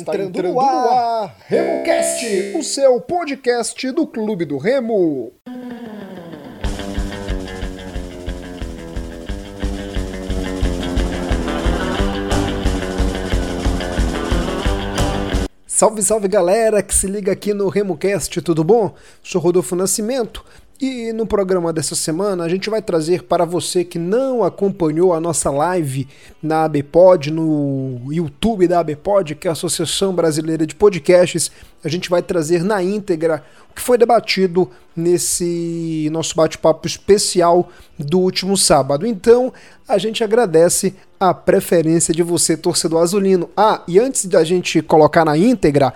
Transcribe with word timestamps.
Está, 0.00 0.14
entrando, 0.14 0.38
entrando, 0.38 0.54
no 0.54 0.60
ar, 0.60 0.88
ar 0.88 1.36
RemoCast, 1.46 2.56
o 2.56 2.62
seu 2.62 2.98
podcast 3.02 3.90
do 3.92 4.06
Clube 4.06 4.46
do 4.46 4.56
Remo. 4.56 5.30
Salve, 15.66 16.02
salve 16.02 16.28
galera 16.28 16.82
que 16.82 16.94
se 16.94 17.06
liga 17.06 17.32
aqui 17.32 17.52
no 17.52 17.68
RemoCast, 17.68 18.40
tudo 18.40 18.64
bom? 18.64 18.94
Sou 19.22 19.40
Rodolfo 19.40 19.76
Nascimento 19.76 20.42
e 20.80 21.12
no 21.12 21.26
programa 21.26 21.72
dessa 21.72 21.94
semana 21.94 22.44
a 22.44 22.48
gente 22.48 22.70
vai 22.70 22.80
trazer 22.80 23.24
para 23.24 23.44
você 23.44 23.84
que 23.84 23.98
não 23.98 24.42
acompanhou 24.42 25.12
a 25.12 25.20
nossa 25.20 25.50
live 25.50 26.08
na 26.42 26.64
ABPod, 26.64 27.30
no 27.30 28.00
YouTube 28.10 28.66
da 28.66 28.80
ABPod, 28.80 29.34
que 29.34 29.46
é 29.46 29.50
a 29.50 29.52
Associação 29.52 30.14
Brasileira 30.14 30.66
de 30.66 30.74
Podcasts, 30.74 31.50
a 31.84 31.88
gente 31.88 32.08
vai 32.08 32.22
trazer 32.22 32.64
na 32.64 32.82
íntegra 32.82 33.44
o 33.70 33.74
que 33.74 33.82
foi 33.82 33.98
debatido 33.98 34.70
nesse 34.96 36.08
nosso 36.10 36.34
bate-papo 36.34 36.86
especial 36.86 37.68
do 37.98 38.18
último 38.18 38.56
sábado. 38.56 39.06
Então, 39.06 39.52
a 39.86 39.98
gente 39.98 40.24
agradece 40.24 40.94
a 41.18 41.34
preferência 41.34 42.14
de 42.14 42.22
você, 42.22 42.56
torcedor 42.56 43.02
azulino. 43.02 43.50
Ah, 43.54 43.82
e 43.86 43.98
antes 43.98 44.24
da 44.24 44.42
gente 44.42 44.80
colocar 44.80 45.24
na 45.24 45.36
íntegra 45.36 45.92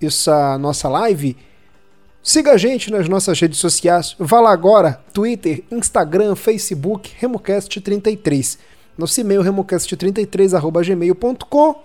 essa 0.00 0.58
nossa 0.58 0.88
live, 0.88 1.36
Siga 2.26 2.52
a 2.54 2.56
gente 2.56 2.90
nas 2.90 3.08
nossas 3.08 3.38
redes 3.38 3.60
sociais. 3.60 4.16
Vá 4.18 4.40
lá 4.40 4.50
agora: 4.50 5.00
Twitter, 5.12 5.62
Instagram, 5.70 6.34
Facebook, 6.34 7.12
Remocast33. 7.20 8.58
Nosso 8.98 9.20
e-mail 9.20 9.44
remocast33@gmail.com. 9.44 11.84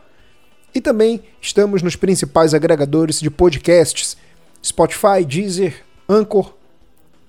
E 0.74 0.82
também 0.82 1.22
estamos 1.40 1.84
nos 1.84 1.96
principais 1.96 2.56
agregadores 2.56 3.20
de 3.20 3.30
podcasts: 3.30 4.18
Spotify, 4.66 5.24
Deezer, 5.24 5.86
Anchor. 6.10 6.56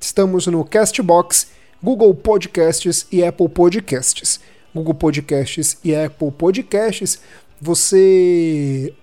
Estamos 0.00 0.46
no 0.46 0.64
Castbox, 0.64 1.48
Google 1.82 2.14
Podcasts 2.14 3.06
e 3.12 3.22
Apple 3.22 3.50
Podcasts. 3.50 4.40
Google 4.74 4.94
Podcasts 4.94 5.76
e 5.84 5.94
Apple 5.94 6.30
Podcasts. 6.30 7.20
Você 7.60 8.94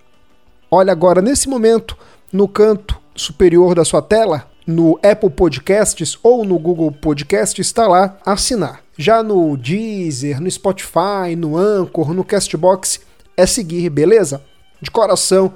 olha 0.72 0.92
agora 0.92 1.22
nesse 1.22 1.48
momento 1.48 1.96
no 2.34 2.48
canto 2.48 2.99
superior 3.20 3.76
da 3.76 3.86
sua 3.86 4.02
tela, 4.02 4.48
no 4.66 5.00
Apple 5.04 5.30
Podcasts 5.30 6.18
ou 6.24 6.46
no 6.46 6.58
Google 6.58 6.92
Podcasts, 6.92 7.66
está 7.66 7.88
lá 7.88 8.18
assinar. 8.26 8.82
Já 8.98 9.22
no 9.24 9.56
Deezer, 9.58 10.42
no 10.42 10.50
Spotify, 10.50 11.36
no 11.38 11.58
Anchor, 11.58 12.14
no 12.14 12.24
Castbox, 12.24 13.02
é 13.36 13.46
seguir, 13.46 13.90
beleza? 13.90 14.44
De 14.82 14.90
coração, 14.90 15.54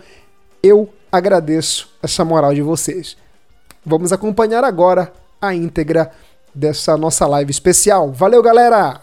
eu 0.61 0.89
agradeço 1.11 1.89
essa 2.01 2.23
moral 2.25 2.53
de 2.53 2.61
vocês. 2.61 3.17
Vamos 3.85 4.11
acompanhar 4.13 4.63
agora 4.63 5.11
a 5.41 5.53
íntegra 5.53 6.11
dessa 6.55 6.95
nossa 6.97 7.27
live 7.27 7.51
especial. 7.51 8.11
Valeu, 8.11 8.41
galera! 8.41 8.99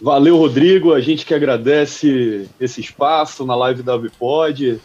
Valeu, 0.00 0.36
Rodrigo. 0.36 0.92
A 0.92 1.00
gente 1.00 1.24
que 1.24 1.32
agradece 1.32 2.48
esse 2.60 2.80
espaço 2.80 3.46
na 3.46 3.54
live 3.54 3.82
da 3.82 3.96
Vipod. 3.96 4.80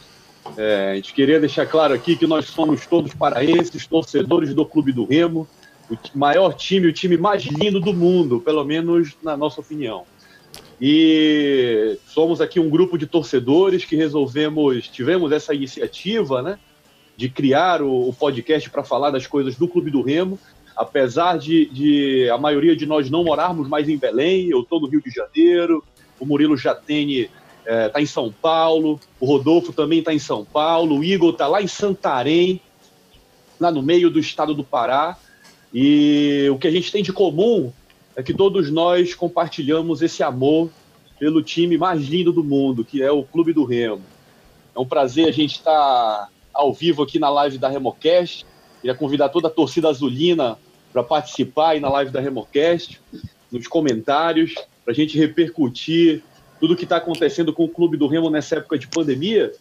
É, 0.55 0.91
a 0.91 0.95
gente 0.95 1.13
queria 1.13 1.39
deixar 1.39 1.65
claro 1.65 1.93
aqui 1.93 2.15
que 2.15 2.27
nós 2.27 2.45
somos 2.45 2.85
todos 2.85 3.13
paraenses, 3.13 3.85
torcedores 3.85 4.53
do 4.53 4.65
Clube 4.65 4.91
do 4.91 5.05
Remo, 5.05 5.47
o 5.89 5.97
maior 6.17 6.53
time, 6.53 6.87
o 6.87 6.93
time 6.93 7.17
mais 7.17 7.43
lindo 7.43 7.79
do 7.79 7.93
mundo, 7.93 8.41
pelo 8.41 8.63
menos 8.63 9.15
na 9.23 9.35
nossa 9.35 9.61
opinião. 9.61 10.05
E 10.79 11.97
somos 12.05 12.39
aqui 12.39 12.59
um 12.59 12.69
grupo 12.69 12.97
de 12.97 13.07
torcedores 13.07 13.83
que 13.83 13.95
resolvemos, 13.95 14.87
tivemos 14.87 15.31
essa 15.31 15.53
iniciativa, 15.53 16.41
né, 16.41 16.59
de 17.15 17.29
criar 17.29 17.81
o, 17.81 18.09
o 18.09 18.13
podcast 18.13 18.69
para 18.69 18.83
falar 18.83 19.09
das 19.09 19.25
coisas 19.25 19.55
do 19.55 19.67
Clube 19.67 19.89
do 19.89 20.01
Remo. 20.01 20.39
Apesar 20.75 21.39
de, 21.39 21.65
de, 21.65 22.29
a 22.29 22.37
maioria 22.37 22.75
de 22.75 22.85
nós 22.85 23.09
não 23.09 23.23
morarmos 23.23 23.67
mais 23.67 23.89
em 23.89 23.97
Belém, 23.97 24.49
eu 24.49 24.61
estou 24.61 24.79
no 24.79 24.87
Rio 24.87 25.01
de 25.01 25.09
Janeiro, 25.09 25.83
o 26.19 26.25
Murilo 26.25 26.55
Jatene 26.55 27.29
está 27.67 27.99
é, 27.99 28.01
em 28.01 28.05
São 28.05 28.31
Paulo, 28.31 28.99
o 29.19 29.25
Rodolfo 29.25 29.73
também 29.73 29.99
está 29.99 30.13
em 30.13 30.19
São 30.19 30.45
Paulo, 30.45 30.99
o 30.99 31.03
Igor 31.03 31.31
está 31.31 31.47
lá 31.47 31.61
em 31.61 31.67
Santarém, 31.67 32.61
lá 33.59 33.69
no 33.69 33.81
meio 33.81 34.09
do 34.09 34.19
estado 34.19 34.53
do 34.53 34.63
Pará. 34.63 35.17
E 35.73 36.47
o 36.49 36.57
que 36.57 36.67
a 36.67 36.71
gente 36.71 36.91
tem 36.91 37.03
de 37.03 37.11
comum 37.11 37.73
é 38.15 38.23
que 38.23 38.33
todos 38.33 38.71
nós 38.71 39.13
compartilhamos 39.13 40.01
esse 40.01 40.23
amor 40.23 40.69
pelo 41.19 41.43
time 41.43 41.77
mais 41.77 42.05
lindo 42.05 42.31
do 42.31 42.43
mundo, 42.43 42.85
que 42.85 43.03
é 43.03 43.11
o 43.11 43.23
Clube 43.23 43.51
do 43.51 43.65
Remo. 43.65 44.01
É 44.73 44.79
um 44.79 44.85
prazer 44.85 45.27
a 45.27 45.31
gente 45.31 45.55
estar 45.55 45.73
tá 45.73 46.29
ao 46.53 46.73
vivo 46.73 47.03
aqui 47.03 47.19
na 47.19 47.29
live 47.29 47.57
da 47.57 47.67
Remocast. 47.67 48.45
Queria 48.79 48.95
convidar 48.95 49.29
toda 49.29 49.49
a 49.49 49.51
torcida 49.51 49.89
azulina 49.89 50.57
para 50.93 51.03
participar 51.03 51.71
aí 51.71 51.79
na 51.79 51.89
live 51.89 52.11
da 52.11 52.21
Remocast, 52.21 53.01
nos 53.51 53.67
comentários, 53.67 54.53
para 54.85 54.93
a 54.93 54.95
gente 54.95 55.17
repercutir 55.17 56.23
tudo 56.59 56.75
que 56.75 56.83
está 56.83 56.97
acontecendo 56.97 57.53
com 57.53 57.65
o 57.65 57.69
clube 57.69 57.97
do 57.97 58.07
Remo 58.07 58.29
nessa 58.29 58.55
época 58.55 58.77
de 58.77 58.87
pandemia. 58.87 59.51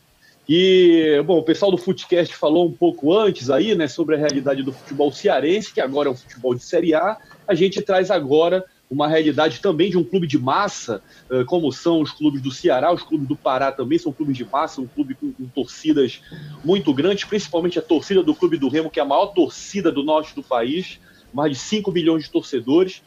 E, 0.49 1.21
bom, 1.27 1.39
o 1.39 1.43
pessoal 1.43 1.71
do 1.71 1.77
Footcast 1.77 2.35
falou 2.37 2.67
um 2.67 2.73
pouco 2.73 3.13
antes 3.17 3.51
aí, 3.51 3.75
né, 3.75 3.89
sobre 3.89 4.15
a 4.15 4.19
realidade 4.19 4.63
do 4.63 4.73
futebol 4.73 5.11
cearense, 5.11 5.75
que 5.75 5.81
agora 5.81 6.09
é 6.09 6.13
um 6.13 6.17
futebol 6.17 6.55
de 6.55 6.63
Série 6.63 6.95
A. 6.95 7.17
A 7.49 7.55
gente 7.55 7.83
traz 7.83 8.11
agora 8.11 8.65
uma 8.89 9.09
realidade 9.09 9.61
também 9.61 9.91
de 9.91 9.99
um 9.99 10.05
clube 10.05 10.27
de 10.27 10.39
massa, 10.39 11.03
como 11.47 11.73
são 11.73 12.01
os 12.01 12.13
clubes 12.13 12.41
do 12.41 12.53
Ceará, 12.53 12.93
os 12.93 13.03
clubes 13.03 13.27
do 13.27 13.37
Pará 13.37 13.73
também 13.73 13.99
são 13.99 14.13
clubes 14.13 14.37
de 14.37 14.45
massa, 14.45 14.81
um 14.81 14.87
clube 14.87 15.15
com, 15.15 15.33
com 15.33 15.47
torcidas 15.47 16.23
muito 16.65 16.95
grandes, 16.95 17.25
principalmente 17.25 17.79
a 17.79 17.83
torcida 17.83 18.23
do 18.23 18.35
Clube 18.35 18.57
do 18.57 18.69
Remo, 18.69 18.91
que 18.91 19.01
é 19.01 19.03
a 19.03 19.07
maior 19.07 19.27
torcida 19.27 19.91
do 19.91 20.05
norte 20.05 20.35
do 20.35 20.43
país, 20.43 21.01
mais 21.35 21.51
de 21.53 21.59
5 21.59 21.91
milhões 21.91 22.25
de 22.25 22.31
torcedores. 22.31 23.03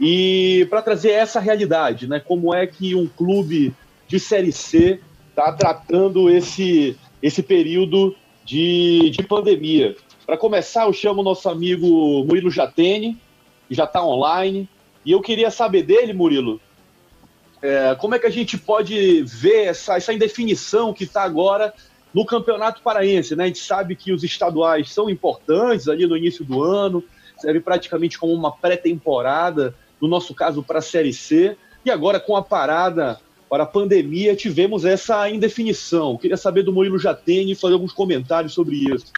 E 0.00 0.66
para 0.68 0.82
trazer 0.82 1.10
essa 1.10 1.40
realidade, 1.40 2.06
né? 2.06 2.20
Como 2.20 2.54
é 2.54 2.66
que 2.66 2.94
um 2.94 3.06
clube 3.06 3.74
de 4.06 4.20
Série 4.20 4.52
C 4.52 5.00
está 5.30 5.52
tratando 5.52 6.30
esse, 6.30 6.96
esse 7.22 7.42
período 7.42 8.14
de, 8.44 9.10
de 9.10 9.22
pandemia. 9.22 9.96
Para 10.24 10.36
começar, 10.36 10.86
eu 10.86 10.92
chamo 10.92 11.20
o 11.20 11.24
nosso 11.24 11.48
amigo 11.48 12.24
Murilo 12.24 12.50
Jatene, 12.50 13.20
que 13.68 13.74
já 13.74 13.84
está 13.84 14.02
online. 14.02 14.68
E 15.04 15.12
eu 15.12 15.20
queria 15.20 15.50
saber 15.50 15.82
dele, 15.82 16.12
Murilo, 16.12 16.60
é, 17.60 17.94
como 17.96 18.14
é 18.14 18.18
que 18.18 18.26
a 18.26 18.30
gente 18.30 18.56
pode 18.56 19.22
ver 19.22 19.66
essa, 19.66 19.96
essa 19.96 20.12
indefinição 20.12 20.92
que 20.92 21.04
está 21.04 21.22
agora 21.22 21.72
no 22.14 22.24
Campeonato 22.24 22.80
Paraense, 22.82 23.36
né? 23.36 23.44
A 23.44 23.46
gente 23.46 23.58
sabe 23.58 23.94
que 23.94 24.12
os 24.12 24.24
estaduais 24.24 24.90
são 24.92 25.10
importantes 25.10 25.86
ali 25.86 26.06
no 26.06 26.16
início 26.16 26.44
do 26.44 26.62
ano, 26.62 27.04
serve 27.38 27.60
praticamente 27.60 28.18
como 28.18 28.32
uma 28.32 28.50
pré-temporada 28.50 29.74
no 30.00 30.08
nosso 30.08 30.34
caso 30.34 30.62
para 30.62 30.78
a 30.78 30.82
Série 30.82 31.12
C, 31.12 31.56
e 31.84 31.90
agora 31.90 32.18
com 32.18 32.36
a 32.36 32.42
parada 32.42 33.20
para 33.48 33.62
a 33.62 33.66
pandemia 33.66 34.34
tivemos 34.34 34.84
essa 34.84 35.28
indefinição. 35.30 36.16
Queria 36.16 36.36
saber 36.36 36.62
do 36.62 36.72
Murilo 36.72 36.98
Jatene 36.98 37.52
e 37.52 37.54
fazer 37.54 37.74
alguns 37.74 37.92
comentários 37.92 38.52
sobre 38.52 38.76
isso. 38.76 39.12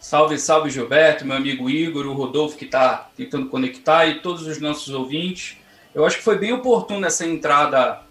Salve, 0.00 0.36
salve 0.38 0.68
Gilberto, 0.68 1.24
meu 1.24 1.36
amigo 1.36 1.70
Igor, 1.70 2.06
o 2.06 2.12
Rodolfo 2.12 2.58
que 2.58 2.66
está 2.66 3.08
tentando 3.16 3.46
conectar 3.46 4.06
e 4.06 4.20
todos 4.20 4.46
os 4.46 4.60
nossos 4.60 4.92
ouvintes. 4.92 5.56
Eu 5.94 6.04
acho 6.04 6.18
que 6.18 6.24
foi 6.24 6.36
bem 6.36 6.52
oportuno 6.52 7.06
essa 7.06 7.24
entrada 7.24 8.02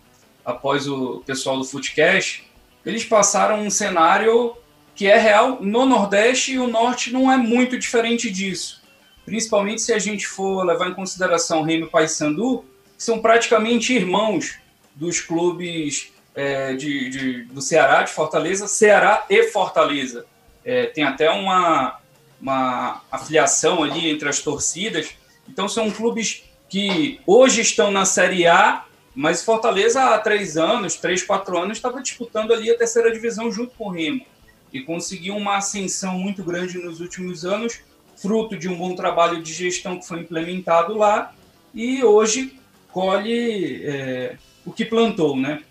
após 0.43 0.87
o 0.87 1.21
pessoal 1.25 1.57
do 1.57 1.65
Footcast. 1.65 2.49
Eles 2.85 3.03
passaram 3.03 3.61
um 3.61 3.69
cenário 3.69 4.55
que 4.95 5.05
é 5.05 5.17
real 5.17 5.59
no 5.61 5.85
Nordeste 5.85 6.53
e 6.53 6.59
o 6.59 6.67
Norte 6.67 7.11
não 7.11 7.31
é 7.31 7.37
muito 7.37 7.77
diferente 7.77 8.31
disso 8.31 8.82
principalmente 9.25 9.81
se 9.81 9.93
a 9.93 9.99
gente 9.99 10.27
for 10.27 10.65
levar 10.65 10.89
em 10.89 10.93
consideração 10.93 11.63
Remo 11.63 11.85
e 11.85 11.89
Paysandu, 11.89 12.65
que 12.97 13.03
são 13.03 13.19
praticamente 13.19 13.93
irmãos 13.93 14.57
dos 14.95 15.19
clubes 15.19 16.11
é, 16.35 16.73
de, 16.73 17.09
de, 17.09 17.43
do 17.43 17.61
Ceará, 17.61 18.03
de 18.03 18.11
Fortaleza, 18.11 18.67
Ceará 18.67 19.25
e 19.29 19.43
Fortaleza. 19.49 20.25
É, 20.65 20.87
tem 20.87 21.03
até 21.03 21.29
uma, 21.29 21.99
uma 22.41 23.01
afiliação 23.11 23.83
ali 23.83 24.09
entre 24.09 24.29
as 24.29 24.39
torcidas. 24.39 25.09
Então 25.47 25.67
são 25.67 25.91
clubes 25.91 26.43
que 26.69 27.19
hoje 27.27 27.61
estão 27.61 27.91
na 27.91 28.05
Série 28.05 28.47
A, 28.47 28.85
mas 29.15 29.43
Fortaleza 29.43 30.01
há 30.01 30.17
três 30.17 30.57
anos, 30.57 30.95
três, 30.95 31.21
quatro 31.21 31.57
anos, 31.57 31.77
estava 31.77 32.01
disputando 32.01 32.51
ali 32.51 32.71
a 32.71 32.77
terceira 32.77 33.11
divisão 33.11 33.51
junto 33.51 33.75
com 33.75 33.85
o 33.85 33.91
Remo. 33.91 34.25
E 34.71 34.81
conseguiu 34.81 35.35
uma 35.35 35.57
ascensão 35.57 36.17
muito 36.17 36.43
grande 36.43 36.79
nos 36.79 36.99
últimos 36.99 37.45
anos, 37.45 37.79
fruto 38.23 38.57
de 38.57 38.69
um 38.69 38.77
bom 38.77 38.95
trabalho 38.95 39.43
de 39.43 39.51
gestão 39.51 39.99
que 39.99 40.07
foi 40.07 40.21
implementado 40.21 40.97
lá 40.97 41.33
e 41.73 42.01
hoje 42.01 42.57
colhe 42.89 43.83
é, 43.83 44.37
o 44.65 44.71
que 44.71 44.85
plantou, 44.85 45.35
né? 45.35 45.61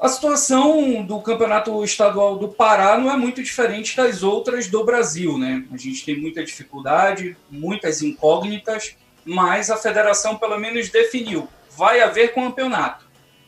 A 0.00 0.08
situação 0.08 1.04
do 1.04 1.20
campeonato 1.20 1.84
estadual 1.84 2.36
do 2.36 2.48
Pará 2.48 2.98
não 2.98 3.08
é 3.08 3.16
muito 3.16 3.40
diferente 3.40 3.96
das 3.96 4.24
outras 4.24 4.66
do 4.66 4.84
Brasil, 4.84 5.38
né? 5.38 5.64
A 5.72 5.76
gente 5.76 6.04
tem 6.04 6.20
muita 6.20 6.42
dificuldade, 6.42 7.36
muitas 7.48 8.02
incógnitas, 8.02 8.96
mas 9.24 9.70
a 9.70 9.76
federação 9.76 10.36
pelo 10.36 10.58
menos 10.58 10.88
definiu: 10.88 11.48
vai 11.76 12.00
haver 12.00 12.34
campeonato. 12.34 13.06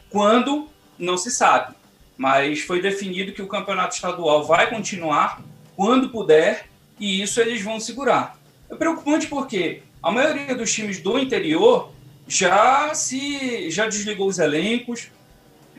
Quando? 0.08 0.68
Não 0.96 1.18
se 1.18 1.30
sabe. 1.30 1.74
mas 2.16 2.60
foi 2.60 2.80
definido 2.80 3.32
que 3.32 3.42
o 3.42 3.48
campeonato 3.48 3.96
estadual 3.96 4.44
vai 4.44 4.68
continuar 4.68 5.42
quando 5.74 6.10
puder 6.10 6.69
e 7.00 7.22
isso 7.22 7.40
eles 7.40 7.62
vão 7.62 7.80
segurar. 7.80 8.38
É 8.70 8.74
preocupante 8.76 9.26
porque 9.26 9.82
a 10.02 10.12
maioria 10.12 10.54
dos 10.54 10.72
times 10.72 11.00
do 11.00 11.18
interior 11.18 11.90
já 12.28 12.94
se 12.94 13.70
já 13.70 13.86
desligou 13.88 14.28
os 14.28 14.38
elencos, 14.38 15.10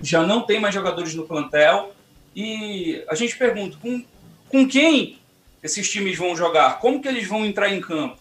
já 0.01 0.25
não 0.25 0.41
tem 0.41 0.59
mais 0.59 0.73
jogadores 0.73 1.13
no 1.13 1.25
plantel 1.25 1.93
e 2.35 3.03
a 3.07 3.15
gente 3.15 3.37
pergunta 3.37 3.77
com, 3.81 4.03
com 4.49 4.67
quem 4.67 5.19
esses 5.61 5.89
times 5.89 6.17
vão 6.17 6.35
jogar, 6.35 6.79
como 6.79 7.01
que 7.01 7.07
eles 7.07 7.27
vão 7.27 7.45
entrar 7.45 7.69
em 7.69 7.79
campo. 7.79 8.17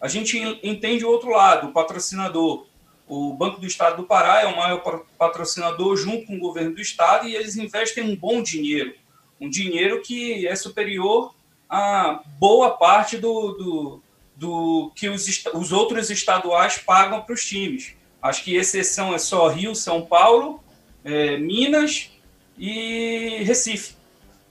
A 0.00 0.08
gente 0.08 0.38
entende 0.62 1.04
o 1.04 1.08
outro 1.08 1.30
lado, 1.30 1.68
o 1.68 1.72
patrocinador. 1.72 2.66
O 3.08 3.32
Banco 3.34 3.60
do 3.60 3.66
Estado 3.66 3.96
do 3.96 4.02
Pará 4.04 4.42
é 4.42 4.46
o 4.46 4.56
maior 4.56 5.04
patrocinador 5.18 5.96
junto 5.96 6.26
com 6.26 6.36
o 6.36 6.40
governo 6.40 6.74
do 6.74 6.80
estado 6.80 7.28
e 7.28 7.34
eles 7.34 7.56
investem 7.56 8.04
um 8.04 8.16
bom 8.16 8.42
dinheiro, 8.42 8.94
um 9.40 9.48
dinheiro 9.48 10.02
que 10.02 10.46
é 10.46 10.54
superior 10.54 11.34
a 11.74 12.20
boa 12.38 12.72
parte 12.72 13.16
do, 13.16 13.52
do, 13.52 14.02
do 14.36 14.92
que 14.94 15.08
os, 15.08 15.26
os 15.54 15.72
outros 15.72 16.10
estaduais 16.10 16.76
pagam 16.76 17.22
para 17.22 17.32
os 17.32 17.46
times. 17.46 17.94
Acho 18.20 18.44
que 18.44 18.54
exceção 18.54 19.14
é 19.14 19.18
só 19.18 19.48
Rio, 19.48 19.74
São 19.74 20.02
Paulo, 20.02 20.62
é, 21.02 21.38
Minas 21.38 22.12
e 22.58 23.42
Recife. 23.44 23.94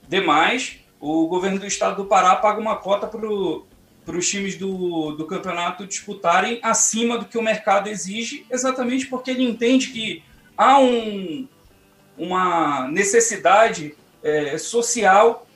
Demais, 0.08 0.80
o 1.00 1.28
governo 1.28 1.60
do 1.60 1.66
estado 1.66 2.02
do 2.02 2.08
Pará 2.08 2.34
paga 2.34 2.60
uma 2.60 2.74
cota 2.74 3.06
para 3.06 4.16
os 4.16 4.28
times 4.28 4.56
do, 4.56 5.12
do 5.12 5.24
campeonato 5.24 5.86
disputarem 5.86 6.58
acima 6.60 7.18
do 7.18 7.26
que 7.26 7.38
o 7.38 7.42
mercado 7.42 7.88
exige, 7.88 8.44
exatamente 8.50 9.06
porque 9.06 9.30
ele 9.30 9.44
entende 9.44 9.92
que 9.92 10.24
há 10.58 10.80
um, 10.80 11.46
uma 12.18 12.88
necessidade 12.88 13.94
é, 14.24 14.58
social 14.58 15.46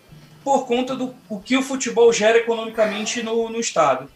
por 0.47 0.65
conta 0.65 0.95
do 0.95 1.13
o 1.29 1.41
que 1.41 1.57
o 1.57 1.63
futebol 1.63 2.13
gera 2.13 2.39
economicamente 2.39 3.21
no, 3.21 3.51
no 3.51 3.59
estado. 3.59 4.09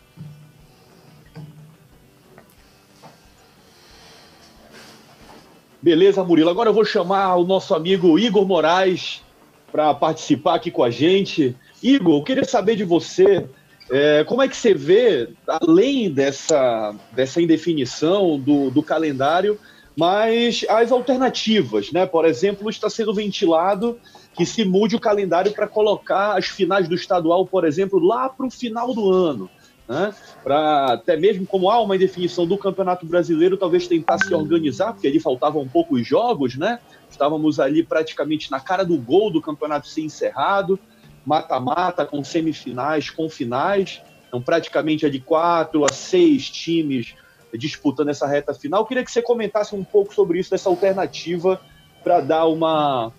Beleza, 5.82 6.22
Murilo. 6.22 6.48
Agora 6.48 6.68
eu 6.68 6.72
vou 6.72 6.84
chamar 6.84 7.34
o 7.34 7.42
nosso 7.42 7.74
amigo 7.74 8.16
Igor 8.16 8.46
Moraes 8.46 9.24
para 9.72 9.92
participar 9.92 10.54
aqui 10.54 10.70
com 10.70 10.84
a 10.84 10.90
gente. 10.90 11.56
Igor, 11.82 12.20
eu 12.20 12.22
queria 12.22 12.44
saber 12.44 12.76
de 12.76 12.84
você 12.84 13.48
é, 13.90 14.22
como 14.22 14.40
é 14.40 14.46
que 14.46 14.56
você 14.56 14.72
vê, 14.72 15.30
além 15.48 16.12
dessa, 16.12 16.94
dessa 17.10 17.42
indefinição 17.42 18.38
do, 18.38 18.70
do 18.70 18.84
calendário, 18.84 19.58
mas 19.96 20.64
as 20.68 20.92
alternativas, 20.92 21.90
né? 21.90 22.06
Por 22.06 22.24
exemplo, 22.24 22.70
está 22.70 22.88
sendo 22.88 23.12
ventilado 23.12 23.98
que 24.40 24.46
se 24.46 24.64
mude 24.64 24.96
o 24.96 25.00
calendário 25.00 25.52
para 25.52 25.69
colocar 25.69 26.38
as 26.38 26.46
finais 26.46 26.88
do 26.88 26.94
estadual, 26.94 27.44
por 27.46 27.66
exemplo, 27.66 27.98
lá 27.98 28.26
para 28.26 28.46
o 28.46 28.50
final 28.50 28.94
do 28.94 29.12
ano. 29.12 29.50
Né? 29.87 30.14
Para 30.42 30.94
até 30.94 31.14
mesmo 31.14 31.44
como 31.46 31.69
há 31.69 31.78
uma 31.78 31.94
indefinição 31.94 32.46
do 32.46 32.56
Campeonato 32.56 33.04
Brasileiro, 33.04 33.58
talvez 33.58 33.87
tentar 33.87 34.16
se 34.16 34.32
organizar, 34.32 34.94
porque 34.94 35.06
ali 35.06 35.20
faltavam 35.20 35.69
poucos 35.69 36.06
jogos, 36.06 36.56
né? 36.56 36.78
Estávamos 37.10 37.60
ali 37.60 37.82
praticamente 37.82 38.50
na 38.50 38.60
cara 38.60 38.82
do 38.82 38.96
gol 38.96 39.31
do 39.31 39.42
campeonato 39.42 39.88
ser 39.88 40.00
encerrado 40.00 40.78
mata-mata, 41.26 42.06
com 42.06 42.25
semifinais, 42.25 43.10
com 43.10 43.28
finais. 43.28 44.00
Então, 44.26 44.40
praticamente 44.40 45.04
é 45.04 45.10
de 45.10 45.20
quatro 45.20 45.84
a 45.84 45.92
seis 45.92 46.48
times 46.48 47.14
disputando 47.52 48.08
essa 48.08 48.26
reta 48.26 48.54
final. 48.54 48.81
Eu 48.81 48.87
queria 48.87 49.04
que 49.04 49.12
você 49.12 49.20
comentasse 49.20 49.75
um 49.75 49.84
pouco 49.84 50.14
sobre 50.14 50.38
isso, 50.38 50.50
dessa 50.50 50.70
alternativa 50.70 51.60
para 52.02 52.20
dar 52.20 52.46
uma, 52.46 53.12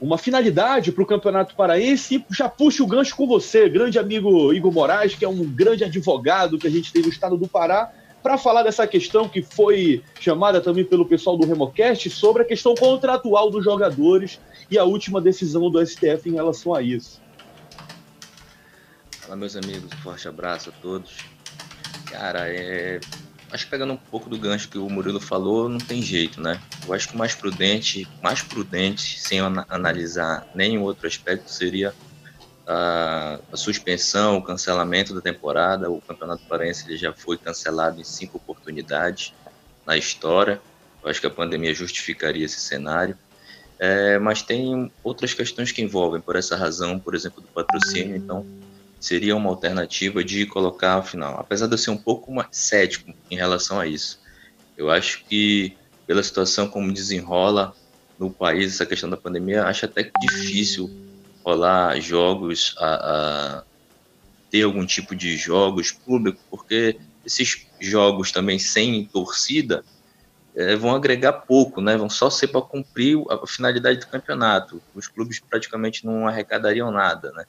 uma 0.00 0.16
finalidade 0.16 0.90
para 0.90 1.02
o 1.02 1.06
Campeonato 1.06 1.54
Paraense 1.54 2.16
e 2.16 2.34
já 2.34 2.48
puxa 2.48 2.82
o 2.82 2.86
gancho 2.86 3.14
com 3.14 3.26
você, 3.26 3.68
grande 3.68 3.98
amigo 3.98 4.52
Igor 4.52 4.72
Moraes, 4.72 5.14
que 5.14 5.24
é 5.24 5.28
um 5.28 5.44
grande 5.44 5.84
advogado 5.84 6.58
que 6.58 6.66
a 6.66 6.70
gente 6.70 6.92
tem 6.92 7.02
no 7.02 7.08
estado 7.08 7.36
do 7.36 7.46
Pará, 7.46 7.92
para 8.22 8.38
falar 8.38 8.62
dessa 8.62 8.86
questão 8.86 9.28
que 9.28 9.42
foi 9.42 10.02
chamada 10.18 10.60
também 10.60 10.84
pelo 10.84 11.06
pessoal 11.06 11.36
do 11.36 11.46
Remocast 11.46 12.08
sobre 12.10 12.42
a 12.42 12.44
questão 12.44 12.74
contratual 12.74 13.50
dos 13.50 13.64
jogadores 13.64 14.40
e 14.70 14.78
a 14.78 14.84
última 14.84 15.20
decisão 15.20 15.70
do 15.70 15.84
STF 15.84 16.28
em 16.28 16.34
relação 16.34 16.74
a 16.74 16.82
isso. 16.82 17.20
Fala, 19.20 19.36
meus 19.36 19.56
amigos, 19.56 19.92
forte 20.02 20.28
abraço 20.28 20.70
a 20.70 20.72
todos. 20.80 21.18
Cara, 22.10 22.48
é... 22.48 23.00
que 23.58 23.66
pegando 23.66 23.92
um 23.92 23.96
pouco 23.96 24.28
do 24.30 24.38
gancho 24.38 24.68
que 24.68 24.78
o 24.78 24.88
Murilo 24.88 25.20
falou, 25.20 25.68
não 25.68 25.78
tem 25.78 26.00
jeito, 26.00 26.40
né? 26.40 26.60
Eu 26.86 26.94
acho 26.94 27.08
que 27.08 27.14
o 27.14 27.18
mais 27.18 27.34
prudente, 27.34 28.06
mais 28.22 28.42
prudente, 28.42 29.18
sem 29.18 29.40
analisar 29.40 30.46
nenhum 30.54 30.82
outro 30.82 31.06
aspecto, 31.06 31.50
seria 31.50 31.92
a, 32.66 33.40
a, 33.52 33.56
suspensão, 33.56 34.38
o 34.38 34.42
cancelamento 34.42 35.12
da 35.12 35.20
temporada. 35.20 35.90
O 35.90 36.00
Campeonato 36.00 36.44
Paraense 36.44 36.86
ele 36.86 36.96
já 36.96 37.12
foi 37.12 37.36
cancelado 37.36 38.00
em 38.00 38.04
cinco 38.04 38.36
oportunidades 38.36 39.34
na 39.84 39.96
história. 39.96 40.60
Eu 41.02 41.10
acho 41.10 41.20
que 41.20 41.26
a 41.26 41.30
pandemia 41.30 41.74
justificaria 41.74 42.44
esse 42.44 42.60
cenário. 42.60 43.18
É, 43.78 44.18
mas 44.18 44.42
tem 44.42 44.92
outras 45.02 45.32
questões 45.32 45.72
que 45.72 45.82
envolvem, 45.82 46.20
por 46.20 46.36
essa 46.36 46.54
razão, 46.54 46.98
por 46.98 47.14
exemplo, 47.14 47.40
do 47.40 47.48
patrocínio. 47.48 48.14
Então, 48.14 48.46
seria 49.00 49.34
uma 49.34 49.48
alternativa 49.48 50.22
de 50.22 50.44
colocar 50.44 50.92
ao 50.92 51.02
final. 51.02 51.40
Apesar 51.40 51.66
de 51.66 51.72
eu 51.72 51.78
ser 51.78 51.90
um 51.90 51.96
pouco 51.96 52.30
mais 52.30 52.48
cético 52.52 53.12
em 53.30 53.36
relação 53.36 53.80
a 53.80 53.86
isso. 53.86 54.20
Eu 54.76 54.90
acho 54.90 55.24
que, 55.24 55.76
pela 56.06 56.22
situação 56.22 56.68
como 56.68 56.92
desenrola 56.92 57.74
no 58.18 58.30
país 58.30 58.74
essa 58.74 58.84
questão 58.84 59.08
da 59.08 59.16
pandemia, 59.16 59.64
acho 59.64 59.86
até 59.86 60.10
difícil 60.20 60.90
rolar 61.42 61.98
jogos, 62.00 62.74
a, 62.78 62.94
a 63.58 63.62
ter 64.50 64.62
algum 64.62 64.84
tipo 64.84 65.16
de 65.16 65.36
jogos 65.36 65.90
públicos, 65.90 66.42
porque 66.50 66.98
esses 67.24 67.66
jogos 67.80 68.30
também 68.30 68.58
sem 68.58 69.04
torcida 69.06 69.82
é, 70.54 70.76
vão 70.76 70.94
agregar 70.94 71.32
pouco, 71.32 71.80
né? 71.80 71.96
Vão 71.96 72.10
só 72.10 72.28
ser 72.28 72.48
para 72.48 72.60
cumprir 72.60 73.16
a 73.30 73.46
finalidade 73.46 74.00
do 74.00 74.08
campeonato. 74.08 74.82
Os 74.94 75.08
clubes 75.08 75.40
praticamente 75.40 76.04
não 76.04 76.28
arrecadariam 76.28 76.90
nada, 76.90 77.32
né? 77.32 77.46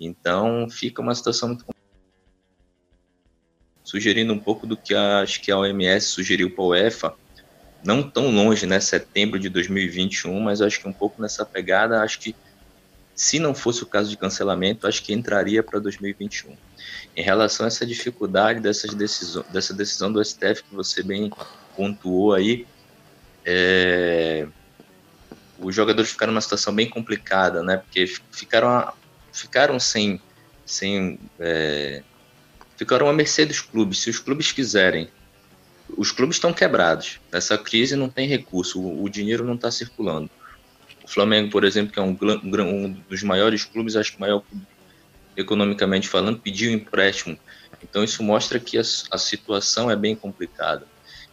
Então 0.00 0.68
fica 0.70 1.02
uma 1.02 1.14
situação 1.14 1.50
muito 1.50 1.64
sugerindo 3.84 4.32
um 4.32 4.38
pouco 4.38 4.66
do 4.66 4.76
que 4.76 4.94
a, 4.94 5.20
acho 5.20 5.40
que 5.42 5.50
a 5.50 5.58
OMS 5.58 6.06
sugeriu 6.06 6.50
para 6.50 6.64
a 6.64 6.66
UEFA, 6.68 7.14
não 7.84 8.02
tão 8.02 8.30
longe, 8.30 8.64
né, 8.64 8.78
setembro 8.78 9.38
de 9.38 9.48
2021, 9.48 10.38
mas 10.40 10.62
acho 10.62 10.80
que 10.80 10.88
um 10.88 10.92
pouco 10.92 11.20
nessa 11.20 11.44
pegada, 11.44 12.00
acho 12.00 12.20
que 12.20 12.36
se 13.14 13.38
não 13.38 13.54
fosse 13.54 13.82
o 13.82 13.86
caso 13.86 14.08
de 14.08 14.16
cancelamento, 14.16 14.86
acho 14.86 15.02
que 15.02 15.12
entraria 15.12 15.62
para 15.62 15.78
2021. 15.78 16.56
Em 17.16 17.22
relação 17.22 17.64
a 17.64 17.68
essa 17.68 17.84
dificuldade 17.84 18.60
dessas 18.60 18.94
decisões, 18.94 19.46
dessa 19.48 19.74
decisão 19.74 20.10
do 20.12 20.24
STF 20.24 20.62
que 20.62 20.74
você 20.74 21.02
bem 21.02 21.30
pontuou 21.76 22.32
aí, 22.32 22.66
é, 23.44 24.46
os 25.58 25.74
jogadores 25.74 26.10
ficaram 26.10 26.32
numa 26.32 26.40
situação 26.40 26.74
bem 26.74 26.88
complicada, 26.88 27.62
né? 27.62 27.76
Porque 27.78 28.06
ficaram, 28.30 28.92
ficaram 29.32 29.78
sem, 29.78 30.20
sem 30.64 31.18
é, 31.38 32.02
ficaram 32.76 33.08
à 33.08 33.12
mercê 33.12 33.44
dos 33.44 33.60
clubes. 33.60 34.00
Se 34.00 34.10
os 34.10 34.18
clubes 34.18 34.52
quiserem, 34.52 35.08
os 35.96 36.12
clubes 36.12 36.36
estão 36.36 36.52
quebrados. 36.52 37.20
Nessa 37.32 37.58
crise 37.58 37.96
não 37.96 38.08
tem 38.08 38.26
recurso, 38.26 38.80
o, 38.80 39.04
o 39.04 39.08
dinheiro 39.08 39.44
não 39.44 39.54
está 39.54 39.70
circulando. 39.70 40.30
Flamengo, 41.10 41.50
por 41.50 41.64
exemplo, 41.64 41.92
que 41.92 41.98
é 41.98 42.02
um, 42.02 42.16
um 42.22 42.92
dos 43.08 43.22
maiores 43.24 43.64
clubes, 43.64 43.96
acho 43.96 44.12
que 44.12 44.18
o 44.18 44.20
maior 44.20 44.44
economicamente 45.36 46.08
falando, 46.08 46.38
pediu 46.38 46.70
empréstimo. 46.70 47.36
Então 47.82 48.04
isso 48.04 48.22
mostra 48.22 48.60
que 48.60 48.78
a, 48.78 48.82
a 49.10 49.18
situação 49.18 49.90
é 49.90 49.96
bem 49.96 50.14
complicada. 50.14 50.86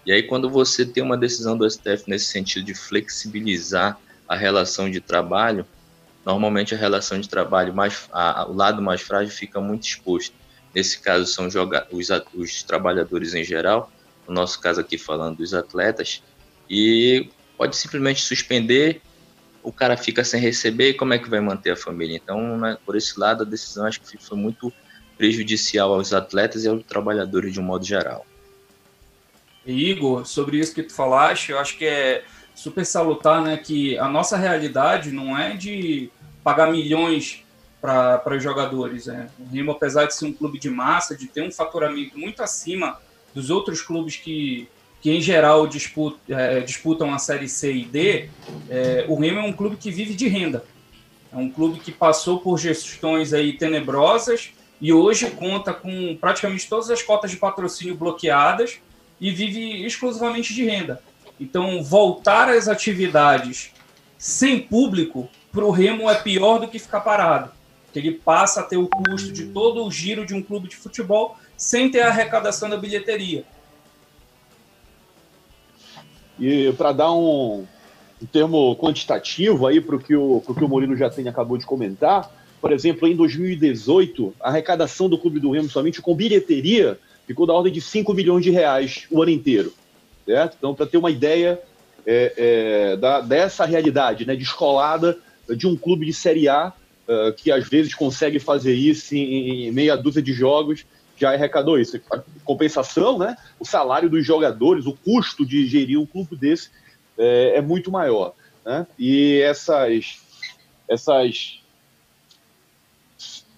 E 0.04 0.12
aí 0.12 0.24
quando 0.24 0.50
você 0.50 0.84
tem 0.84 1.04
uma 1.04 1.18
decisão 1.18 1.56
do 1.56 1.70
STF 1.70 2.06
nesse 2.08 2.26
sentido 2.26 2.66
de 2.66 2.74
flexibilizar 2.74 4.00
a 4.28 4.36
relação 4.36 4.90
de 4.90 5.00
trabalho, 5.00 5.66
normalmente 6.28 6.76
a 6.76 6.78
relação 6.78 7.18
de 7.22 7.30
trabalho 7.30 7.74
mais 7.74 8.10
a, 8.12 8.42
a, 8.42 8.48
o 8.50 8.54
lado 8.54 8.82
mais 8.82 9.00
frágil 9.00 9.34
fica 9.34 9.62
muito 9.62 9.88
exposto. 9.88 10.36
Nesse 10.76 11.00
caso 11.00 11.26
são 11.26 11.50
joga, 11.50 11.88
os, 11.90 12.10
os 12.34 12.64
trabalhadores 12.64 13.34
em 13.34 13.46
geral, 13.46 13.90
no 14.28 14.34
nosso 14.34 14.60
caso 14.60 14.82
aqui 14.82 14.98
falando 14.98 15.38
dos 15.38 15.54
atletas, 15.54 16.22
e 16.70 17.30
pode 17.58 17.78
simplesmente 17.78 18.22
suspender 18.22 19.02
o 19.64 19.72
cara 19.72 19.96
fica 19.96 20.24
sem 20.24 20.40
receber, 20.40 20.96
como 20.96 21.14
é 21.14 21.18
que 21.18 21.30
vai 21.30 21.40
manter 21.40 21.72
a 21.72 21.76
família? 21.78 22.16
Então, 22.16 22.58
né, 22.58 22.78
por 22.86 22.96
esse 22.96 23.18
lado, 23.18 23.44
a 23.44 23.46
decisão 23.46 23.86
acho 23.86 24.02
que 24.02 24.18
foi 24.18 24.38
muito 24.38 24.72
prejudicial 25.18 25.94
aos 25.94 26.14
atletas 26.14 26.66
e 26.66 26.68
aos 26.68 26.84
trabalhadores 26.84 27.54
de 27.54 27.60
um 27.60 27.64
modo 27.64 27.86
geral. 27.86 28.26
Igor, 29.66 30.26
sobre 30.26 30.58
isso 30.58 30.74
que 30.74 30.84
tu 30.84 30.94
falaste, 30.94 31.52
eu 31.52 31.60
acho 31.60 31.78
que 31.78 31.86
é 31.86 32.24
super 32.56 32.86
salutar, 32.86 33.42
né, 33.44 33.56
que 33.56 33.98
a 33.98 34.08
nossa 34.08 34.36
realidade 34.36 35.12
não 35.12 35.38
é 35.38 35.56
de 35.56 36.10
pagar 36.48 36.72
milhões 36.72 37.44
para 37.82 38.34
os 38.34 38.42
jogadores. 38.42 39.08
Né? 39.08 39.28
O 39.38 39.54
Remo, 39.54 39.74
apesar 39.74 40.06
de 40.06 40.16
ser 40.16 40.28
um 40.28 40.32
clube 40.32 40.58
de 40.58 40.70
massa, 40.70 41.14
de 41.14 41.28
ter 41.28 41.42
um 41.42 41.52
faturamento 41.52 42.18
muito 42.18 42.42
acima 42.42 42.98
dos 43.36 43.50
outros 43.50 43.82
clubes 43.82 44.16
que, 44.16 44.70
que 45.02 45.12
em 45.12 45.20
geral 45.20 45.68
disputam, 45.68 46.40
é, 46.40 46.62
disputam 46.62 47.14
a 47.14 47.20
Série 47.20 47.50
C 47.50 47.74
e 47.74 47.84
D, 47.84 48.30
é, 48.70 49.06
o 49.10 49.20
Remo 49.20 49.40
é 49.40 49.44
um 49.44 49.52
clube 49.52 49.76
que 49.76 49.92
vive 49.92 50.14
de 50.14 50.30
renda. 50.30 50.64
É 51.34 51.36
um 51.36 51.50
clube 51.50 51.82
que 51.82 51.92
passou 51.92 52.40
por 52.40 52.58
gestões 52.58 53.34
aí 53.34 53.58
tenebrosas 53.58 54.52
e 54.80 54.94
hoje 54.94 55.30
conta 55.32 55.74
com 55.74 56.16
praticamente 56.16 56.70
todas 56.70 56.90
as 56.90 57.04
cotas 57.04 57.30
de 57.30 57.36
patrocínio 57.36 57.94
bloqueadas 57.94 58.80
e 59.20 59.32
vive 59.32 59.86
exclusivamente 59.86 60.54
de 60.54 60.64
renda. 60.64 61.04
Então, 61.42 61.84
voltar 61.84 62.48
às 62.48 62.70
atividades 62.70 63.74
sem 64.18 64.62
público 64.62 65.30
para 65.58 65.66
o 65.66 65.72
Remo 65.72 66.08
é 66.08 66.14
pior 66.14 66.60
do 66.60 66.68
que 66.68 66.78
ficar 66.78 67.00
parado. 67.00 67.50
Porque 67.86 67.98
ele 67.98 68.12
passa 68.12 68.60
a 68.60 68.64
ter 68.64 68.78
o 68.78 68.88
custo 68.88 69.34
de 69.34 69.48
todo 69.48 69.84
o 69.84 69.90
giro 69.90 70.24
de 70.24 70.36
um 70.36 70.44
clube 70.44 70.68
de 70.68 70.76
futebol 70.76 71.36
sem 71.58 71.90
ter 71.90 72.02
a 72.02 72.10
arrecadação 72.10 72.70
da 72.70 72.78
bilheteria. 72.78 73.44
E 76.40 76.72
para 76.74 76.92
dar 76.92 77.12
um, 77.12 77.66
um, 78.22 78.26
termo 78.32 78.76
quantitativo 78.76 79.66
aí 79.66 79.82
para 79.82 79.96
o 79.96 80.00
que 80.00 80.16
o 80.16 80.68
Murilo 80.68 80.96
já 80.96 81.10
tem 81.10 81.28
acabou 81.28 81.58
de 81.58 81.66
comentar, 81.66 82.32
por 82.62 82.72
exemplo, 82.72 83.08
em 83.08 83.16
2018, 83.16 84.36
a 84.40 84.50
arrecadação 84.50 85.10
do 85.10 85.18
Clube 85.18 85.40
do 85.40 85.50
Remo 85.50 85.70
somente 85.70 86.04
com 86.04 86.14
bilheteria 86.14 87.00
ficou 87.26 87.48
da 87.48 87.54
ordem 87.54 87.74
de 87.74 87.82
5 87.82 88.14
milhões 88.14 88.44
de 88.44 88.52
reais 88.52 89.08
o 89.10 89.24
ano 89.24 89.32
inteiro. 89.32 89.74
Certo? 90.24 90.56
Então, 90.56 90.76
para 90.76 90.86
ter 90.86 90.98
uma 90.98 91.10
ideia 91.10 91.60
é, 92.06 92.34
é, 92.38 92.98
da, 92.98 93.22
dessa 93.22 93.66
realidade 93.66 94.24
né, 94.24 94.36
descolada 94.36 95.18
de 95.56 95.68
um 95.68 95.76
clube 95.76 96.06
de 96.06 96.14
Série 96.14 96.50
A 96.50 96.74
uh, 97.08 97.34
que 97.34 97.52
às 97.52 97.68
vezes 97.68 97.94
consegue 97.94 98.40
fazer 98.40 98.74
isso 98.74 99.16
em, 99.16 99.68
em, 99.68 99.72
meia 99.72 99.96
dúzia 99.96 100.22
de 100.22 100.34
jogos, 100.34 100.86
já 101.18 101.34
arrecadou 101.34 101.80
isso. 101.80 102.00
A 102.12 102.22
compensação, 102.44 103.18
né, 103.18 103.36
o 103.60 103.66
salário 103.66 104.10
dos 104.10 104.26
jogadores, 104.26 104.86
o 104.86 104.94
custo 104.94 105.46
de 105.46 105.66
gerir 105.68 106.00
um 106.00 106.06
clube 106.06 106.36
desse 106.36 106.70
é, 107.18 107.58
é 107.58 107.62
muito 107.62 107.92
maior. 107.92 108.34
Né? 108.66 108.86
E 109.00 109.40
essas, 109.42 110.20
essas 110.88 111.62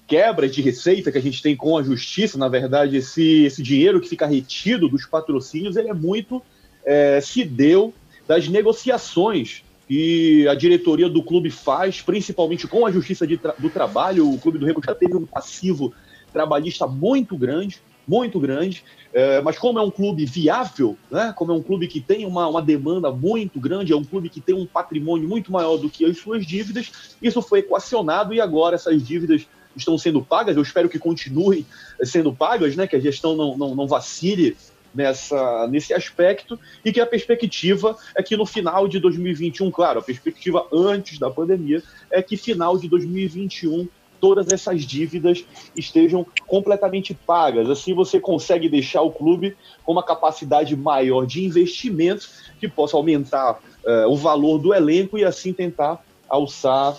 quebras 0.08 0.54
de 0.54 0.62
receita 0.62 1.12
que 1.12 1.18
a 1.18 1.22
gente 1.22 1.42
tem 1.42 1.56
com 1.56 1.78
a 1.78 1.84
justiça, 1.84 2.38
na 2.38 2.48
verdade, 2.48 2.98
esse, 2.98 3.44
esse 3.44 3.62
dinheiro 3.62 4.00
que 4.00 4.10
fica 4.10 4.26
retido 4.26 4.88
dos 4.88 5.06
patrocínios, 5.06 5.76
ele 5.76 5.90
é 5.90 5.94
muito 5.94 6.42
é, 6.86 7.20
se 7.22 7.44
deu 7.44 7.94
das 8.28 8.48
negociações 8.48 9.64
que 9.90 10.48
a 10.48 10.54
diretoria 10.54 11.10
do 11.10 11.24
clube 11.24 11.50
faz, 11.50 12.00
principalmente 12.00 12.68
com 12.68 12.86
a 12.86 12.92
Justiça 12.92 13.26
tra 13.36 13.56
do 13.58 13.72
Trabalho. 13.72 14.32
O 14.32 14.38
Clube 14.38 14.60
do 14.60 14.66
Remo 14.68 14.80
já 14.86 14.94
teve 14.94 15.16
um 15.16 15.26
passivo 15.26 15.92
trabalhista 16.32 16.86
muito 16.86 17.36
grande, 17.36 17.82
muito 18.08 18.40
grande, 18.40 18.84
é, 19.12 19.42
mas 19.42 19.58
como 19.58 19.80
é 19.80 19.82
um 19.82 19.90
clube 19.90 20.26
viável, 20.26 20.96
né, 21.10 21.34
como 21.36 21.52
é 21.52 21.56
um 21.56 21.62
clube 21.64 21.88
que 21.88 22.00
tem 22.00 22.24
uma, 22.24 22.48
uma 22.48 22.62
demanda 22.62 23.12
muito 23.12 23.60
grande, 23.60 23.92
é 23.92 23.96
um 23.96 24.04
clube 24.04 24.30
que 24.30 24.40
tem 24.40 24.54
um 24.54 24.66
patrimônio 24.66 25.28
muito 25.28 25.52
maior 25.52 25.78
do 25.78 25.90
que 25.90 26.06
as 26.06 26.20
suas 26.20 26.46
dívidas, 26.46 27.18
isso 27.20 27.42
foi 27.42 27.60
equacionado 27.60 28.32
e 28.32 28.40
agora 28.40 28.76
essas 28.76 29.02
dívidas 29.02 29.48
estão 29.76 29.98
sendo 29.98 30.22
pagas, 30.22 30.56
eu 30.56 30.62
espero 30.62 30.88
que 30.88 31.00
continuem 31.00 31.66
sendo 32.04 32.32
pagas, 32.32 32.76
né, 32.76 32.86
que 32.86 32.96
a 32.96 33.00
gestão 33.00 33.36
não, 33.36 33.58
não, 33.58 33.74
não 33.74 33.88
vacile 33.88 34.56
nessa, 34.94 35.68
nesse 35.68 35.94
aspecto 35.94 36.60
e 36.84 36.92
que 36.92 37.00
a 37.00 37.06
perspectiva 37.06 37.96
é 38.16 38.24
que 38.24 38.36
no 38.36 38.46
final 38.46 38.88
de 38.88 39.00
2021, 39.00 39.70
claro, 39.72 40.00
a 40.00 40.04
perspectiva 40.04 40.68
antes 40.74 41.20
da 41.20 41.30
pandemia 41.30 41.82
é 42.12 42.22
que 42.22 42.38
final 42.38 42.78
de 42.78 42.88
2021 42.88 43.88
todas 44.20 44.52
essas 44.52 44.84
dívidas 44.84 45.46
estejam 45.76 46.26
completamente 46.46 47.14
pagas. 47.14 47.70
Assim 47.70 47.94
você 47.94 48.20
consegue 48.20 48.68
deixar 48.68 49.02
o 49.02 49.12
clube 49.12 49.56
com 49.84 49.94
uma 49.94 50.04
capacidade 50.04 50.76
maior 50.76 51.26
de 51.26 51.44
investimento 51.44 52.30
que 52.60 52.68
possa 52.68 52.98
aumentar 52.98 53.60
uh, 53.86 54.10
o 54.10 54.16
valor 54.16 54.58
do 54.58 54.74
elenco 54.74 55.18
e 55.18 55.24
assim 55.24 55.54
tentar 55.54 56.04
alçar 56.28 56.98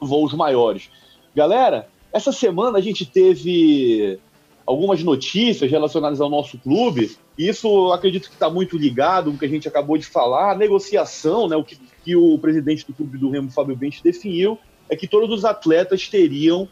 voos 0.00 0.32
maiores. 0.32 0.88
Galera, 1.34 1.88
essa 2.12 2.32
semana 2.32 2.78
a 2.78 2.80
gente 2.80 3.04
teve 3.04 4.18
algumas 4.66 5.02
notícias 5.02 5.70
relacionadas 5.70 6.20
ao 6.20 6.28
nosso 6.28 6.58
clube, 6.58 7.16
isso 7.38 7.92
acredito 7.92 8.28
que 8.28 8.34
está 8.34 8.50
muito 8.50 8.76
ligado 8.76 9.30
com 9.30 9.36
o 9.36 9.38
que 9.38 9.44
a 9.44 9.48
gente 9.48 9.68
acabou 9.68 9.96
de 9.96 10.04
falar, 10.04 10.52
a 10.52 10.56
negociação, 10.56 11.48
né, 11.48 11.56
o 11.56 11.62
que, 11.62 11.78
que 12.04 12.16
o 12.16 12.36
presidente 12.38 12.84
do 12.86 12.92
clube 12.92 13.16
do 13.16 13.30
Remo, 13.30 13.50
Fábio 13.50 13.76
Bente, 13.76 14.02
definiu, 14.02 14.58
é 14.88 14.96
que 14.96 15.06
todos 15.06 15.30
os 15.30 15.44
atletas 15.44 16.08
teriam 16.08 16.68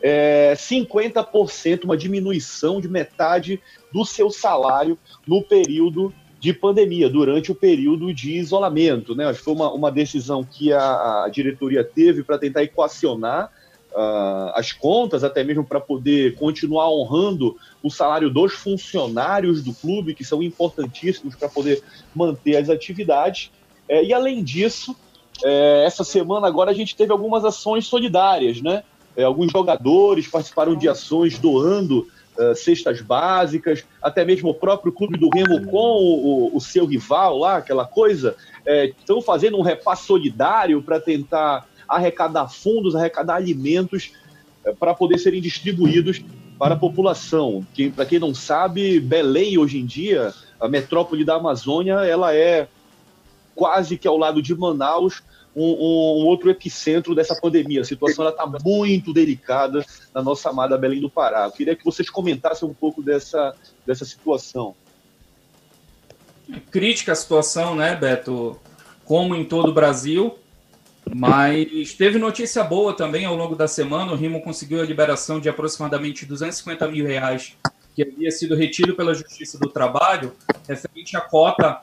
é, 0.00 0.52
50%, 0.54 1.84
uma 1.84 1.96
diminuição 1.96 2.80
de 2.80 2.88
metade 2.88 3.60
do 3.92 4.04
seu 4.04 4.30
salário 4.30 4.98
no 5.26 5.42
período 5.42 6.12
de 6.38 6.52
pandemia, 6.52 7.08
durante 7.08 7.50
o 7.50 7.54
período 7.54 8.12
de 8.14 8.36
isolamento. 8.36 9.14
Né? 9.14 9.26
Acho 9.26 9.40
que 9.40 9.44
foi 9.44 9.54
uma, 9.54 9.72
uma 9.72 9.90
decisão 9.90 10.44
que 10.44 10.72
a, 10.72 11.24
a 11.24 11.28
diretoria 11.28 11.82
teve 11.82 12.22
para 12.22 12.38
tentar 12.38 12.62
equacionar 12.62 13.50
uh, 13.92 14.52
as 14.54 14.72
contas, 14.72 15.24
até 15.24 15.42
mesmo 15.42 15.64
para 15.64 15.80
poder 15.80 16.34
continuar 16.36 16.90
honrando 16.90 17.56
o 17.82 17.90
salário 17.90 18.30
dos 18.30 18.52
funcionários 18.52 19.62
do 19.62 19.72
clube, 19.72 20.14
que 20.14 20.24
são 20.24 20.42
importantíssimos 20.42 21.34
para 21.34 21.48
poder 21.48 21.82
manter 22.14 22.56
as 22.56 22.68
atividades. 22.68 23.50
É, 23.88 24.04
e 24.04 24.12
além 24.12 24.42
disso, 24.42 24.94
é, 25.44 25.84
essa 25.84 26.04
semana 26.04 26.46
agora 26.46 26.70
a 26.70 26.74
gente 26.74 26.96
teve 26.96 27.12
algumas 27.12 27.44
ações 27.44 27.86
solidárias, 27.86 28.60
né? 28.60 28.82
É, 29.16 29.24
alguns 29.24 29.50
jogadores 29.50 30.28
participaram 30.28 30.76
de 30.76 30.88
ações 30.88 31.38
doando 31.38 32.06
uh, 32.38 32.54
cestas 32.54 33.00
básicas, 33.00 33.84
até 34.00 34.24
mesmo 34.24 34.50
o 34.50 34.54
próprio 34.54 34.92
clube 34.92 35.18
do 35.18 35.28
Remo 35.28 35.66
com 35.66 35.76
o, 35.76 36.52
o, 36.52 36.56
o 36.56 36.60
seu 36.60 36.86
rival 36.86 37.36
lá, 37.36 37.56
aquela 37.56 37.84
coisa, 37.84 38.36
estão 38.64 39.18
é, 39.18 39.22
fazendo 39.22 39.56
um 39.56 39.62
repasse 39.62 40.06
solidário 40.06 40.80
para 40.82 41.00
tentar 41.00 41.66
arrecadar 41.88 42.48
fundos, 42.48 42.94
arrecadar 42.94 43.36
alimentos 43.36 44.12
é, 44.64 44.72
para 44.72 44.94
poder 44.94 45.18
serem 45.18 45.40
distribuídos 45.40 46.22
para 46.58 46.74
a 46.74 46.78
população. 46.78 47.66
Que, 47.72 47.90
para 47.90 48.04
quem 48.04 48.18
não 48.18 48.34
sabe, 48.34 49.00
Belém 49.00 49.56
hoje 49.58 49.78
em 49.78 49.86
dia, 49.86 50.34
a 50.60 50.68
metrópole 50.68 51.24
da 51.24 51.36
Amazônia, 51.36 51.94
ela 52.04 52.34
é 52.34 52.68
quase 53.54 53.96
que 53.96 54.06
ao 54.06 54.16
lado 54.16 54.42
de 54.42 54.54
Manaus, 54.54 55.22
um, 55.54 55.62
um, 55.62 56.26
outro 56.26 56.50
epicentro 56.50 57.14
dessa 57.14 57.34
pandemia. 57.34 57.80
A 57.80 57.84
situação 57.84 58.28
está 58.28 58.46
muito 58.64 59.12
delicada 59.12 59.84
na 60.14 60.22
nossa 60.22 60.50
amada 60.50 60.78
Belém 60.78 61.00
do 61.00 61.10
Pará. 61.10 61.46
Eu 61.46 61.52
queria 61.52 61.74
que 61.74 61.84
vocês 61.84 62.08
comentassem 62.08 62.68
um 62.68 62.74
pouco 62.74 63.02
dessa, 63.02 63.54
dessa 63.84 64.04
situação. 64.04 64.74
Crítica 66.70 67.12
a 67.12 67.16
situação, 67.16 67.74
né, 67.74 67.96
Beto? 67.96 68.58
Como 69.04 69.34
em 69.34 69.44
todo 69.44 69.70
o 69.70 69.74
Brasil, 69.74 70.38
mas 71.14 71.94
teve 71.94 72.18
notícia 72.18 72.62
boa 72.64 72.94
também 72.94 73.24
ao 73.24 73.36
longo 73.36 73.54
da 73.54 73.68
semana. 73.68 74.12
O 74.12 74.16
Rimo 74.16 74.42
conseguiu 74.42 74.80
a 74.80 74.84
liberação 74.84 75.40
de 75.40 75.48
aproximadamente 75.48 76.26
250 76.26 76.88
mil 76.88 77.06
reais 77.06 77.56
que 77.94 78.02
havia 78.02 78.30
sido 78.30 78.54
retido 78.54 78.94
pela 78.94 79.12
Justiça 79.12 79.58
do 79.58 79.68
Trabalho, 79.68 80.32
referente 80.68 81.16
à 81.16 81.20
cota 81.20 81.80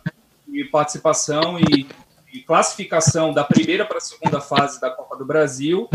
de 0.48 0.64
participação 0.66 1.60
e, 1.60 1.86
e 2.34 2.40
classificação 2.40 3.34
da 3.34 3.44
primeira 3.44 3.86
para 3.86 3.98
a 3.98 4.02
segunda 4.02 4.40
fase 4.40 4.80
da 4.80 4.90
Copa 4.90 5.18
do 5.18 5.26
Brasil. 5.26 5.90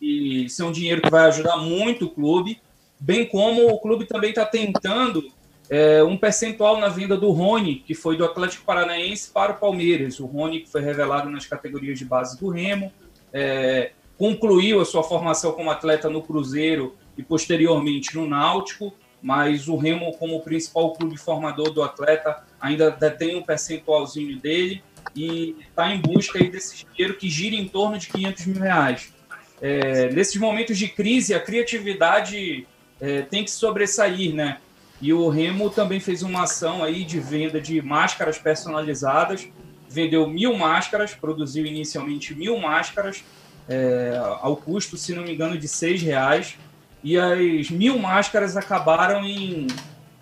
E 0.00 0.44
isso 0.44 0.62
é 0.62 0.64
um 0.64 0.72
dinheiro 0.72 1.02
que 1.02 1.10
vai 1.10 1.26
ajudar 1.26 1.56
muito 1.56 2.04
o 2.04 2.10
clube, 2.10 2.60
bem 3.00 3.26
como 3.26 3.66
o 3.66 3.80
clube 3.80 4.06
também 4.06 4.30
está 4.30 4.46
tentando 4.46 5.24
é, 5.70 6.02
um 6.02 6.16
percentual 6.16 6.78
na 6.78 6.88
venda 6.88 7.16
do 7.16 7.30
Rony, 7.30 7.76
que 7.76 7.94
foi 7.94 8.16
do 8.16 8.24
Atlético 8.24 8.64
Paranaense 8.64 9.30
para 9.30 9.52
o 9.52 9.56
Palmeiras. 9.56 10.20
O 10.20 10.26
Rony, 10.26 10.60
que 10.60 10.70
foi 10.70 10.82
revelado 10.82 11.30
nas 11.30 11.46
categorias 11.46 11.98
de 11.98 12.04
base 12.04 12.38
do 12.38 12.48
Remo, 12.48 12.92
é, 13.32 13.92
concluiu 14.18 14.80
a 14.80 14.84
sua 14.84 15.02
formação 15.02 15.52
como 15.52 15.70
atleta 15.70 16.08
no 16.08 16.22
Cruzeiro 16.22 16.94
e 17.16 17.22
posteriormente 17.22 18.14
no 18.14 18.28
Náutico, 18.28 18.92
mas 19.22 19.68
o 19.68 19.76
Remo, 19.76 20.12
como 20.18 20.42
principal 20.42 20.92
clube 20.92 21.16
formador 21.16 21.70
do 21.70 21.82
atleta, 21.82 22.44
ainda 22.60 22.90
detém 22.90 23.36
um 23.36 23.42
percentualzinho 23.42 24.38
dele 24.38 24.82
e 25.16 25.56
está 25.68 25.94
em 25.94 26.00
busca 26.00 26.38
desse 26.38 26.84
dinheiro 26.84 27.16
que 27.16 27.28
gira 27.28 27.56
em 27.56 27.66
torno 27.66 27.98
de 27.98 28.08
500 28.08 28.46
mil 28.46 28.60
reais. 28.60 29.14
É, 29.62 30.10
nesses 30.10 30.36
momentos 30.36 30.76
de 30.76 30.88
crise, 30.88 31.32
a 31.32 31.40
criatividade 31.40 32.66
é, 33.00 33.22
tem 33.22 33.44
que 33.44 33.50
sobressair, 33.50 34.34
né? 34.34 34.58
E 35.04 35.12
o 35.12 35.28
Remo 35.28 35.68
também 35.68 36.00
fez 36.00 36.22
uma 36.22 36.44
ação 36.44 36.82
aí 36.82 37.04
de 37.04 37.20
venda 37.20 37.60
de 37.60 37.82
máscaras 37.82 38.38
personalizadas. 38.38 39.46
Vendeu 39.86 40.26
mil 40.26 40.56
máscaras, 40.56 41.12
produziu 41.12 41.66
inicialmente 41.66 42.34
mil 42.34 42.58
máscaras, 42.58 43.22
é, 43.68 44.18
ao 44.40 44.56
custo, 44.56 44.96
se 44.96 45.14
não 45.14 45.22
me 45.22 45.34
engano, 45.34 45.58
de 45.58 45.68
seis 45.68 46.00
reais. 46.00 46.56
E 47.02 47.18
as 47.18 47.68
mil 47.68 47.98
máscaras 47.98 48.56
acabaram 48.56 49.26
em 49.26 49.66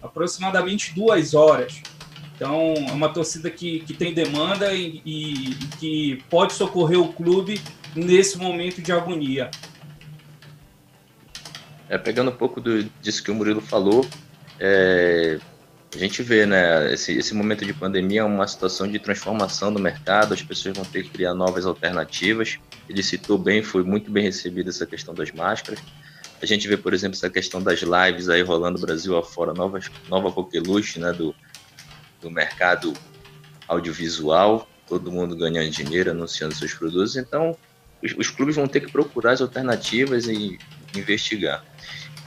aproximadamente 0.02 0.92
duas 0.96 1.32
horas. 1.32 1.80
Então, 2.34 2.74
é 2.76 2.90
uma 2.90 3.08
torcida 3.08 3.48
que, 3.52 3.84
que 3.86 3.94
tem 3.94 4.12
demanda 4.12 4.74
e, 4.74 5.00
e, 5.06 5.54
que 5.78 6.24
pode 6.28 6.54
socorrer 6.54 6.98
o 7.00 7.12
clube 7.12 7.60
nesse 7.94 8.36
momento 8.36 8.82
de 8.82 8.90
agonia. 8.90 9.48
É, 11.88 11.96
pegando 11.96 12.32
um 12.32 12.34
pouco 12.34 12.60
do, 12.60 12.82
disso 13.00 13.22
que 13.22 13.30
o 13.30 13.34
Murilo 13.36 13.60
falou, 13.60 14.04
é, 14.64 15.40
a 15.92 15.98
gente 15.98 16.22
vê, 16.22 16.46
né, 16.46 16.92
esse, 16.92 17.12
esse 17.12 17.34
momento 17.34 17.66
de 17.66 17.74
pandemia 17.74 18.20
é 18.20 18.24
uma 18.24 18.46
situação 18.46 18.86
de 18.86 18.96
transformação 19.00 19.74
do 19.74 19.80
mercado, 19.80 20.32
as 20.32 20.40
pessoas 20.40 20.76
vão 20.76 20.84
ter 20.84 21.02
que 21.02 21.10
criar 21.10 21.34
novas 21.34 21.66
alternativas. 21.66 22.60
Ele 22.88 23.02
citou 23.02 23.36
bem, 23.36 23.60
foi 23.60 23.82
muito 23.82 24.08
bem 24.08 24.22
recebida 24.22 24.70
essa 24.70 24.86
questão 24.86 25.12
das 25.12 25.32
máscaras. 25.32 25.80
A 26.40 26.46
gente 26.46 26.68
vê, 26.68 26.76
por 26.76 26.94
exemplo, 26.94 27.16
essa 27.16 27.28
questão 27.28 27.60
das 27.60 27.80
lives 27.80 28.28
aí 28.28 28.40
rolando 28.40 28.80
Brasil 28.80 29.18
afora, 29.18 29.52
novas, 29.52 29.90
nova 30.08 30.30
coqueluche, 30.30 31.00
né, 31.00 31.12
do, 31.12 31.34
do 32.20 32.30
mercado 32.30 32.92
audiovisual, 33.66 34.68
todo 34.88 35.10
mundo 35.10 35.36
ganhando 35.36 35.70
dinheiro, 35.70 36.12
anunciando 36.12 36.54
seus 36.54 36.72
produtos. 36.72 37.16
Então, 37.16 37.56
os, 38.00 38.14
os 38.16 38.30
clubes 38.30 38.54
vão 38.54 38.68
ter 38.68 38.78
que 38.78 38.92
procurar 38.92 39.32
as 39.32 39.40
alternativas 39.40 40.28
e 40.28 40.56
investigar 40.96 41.64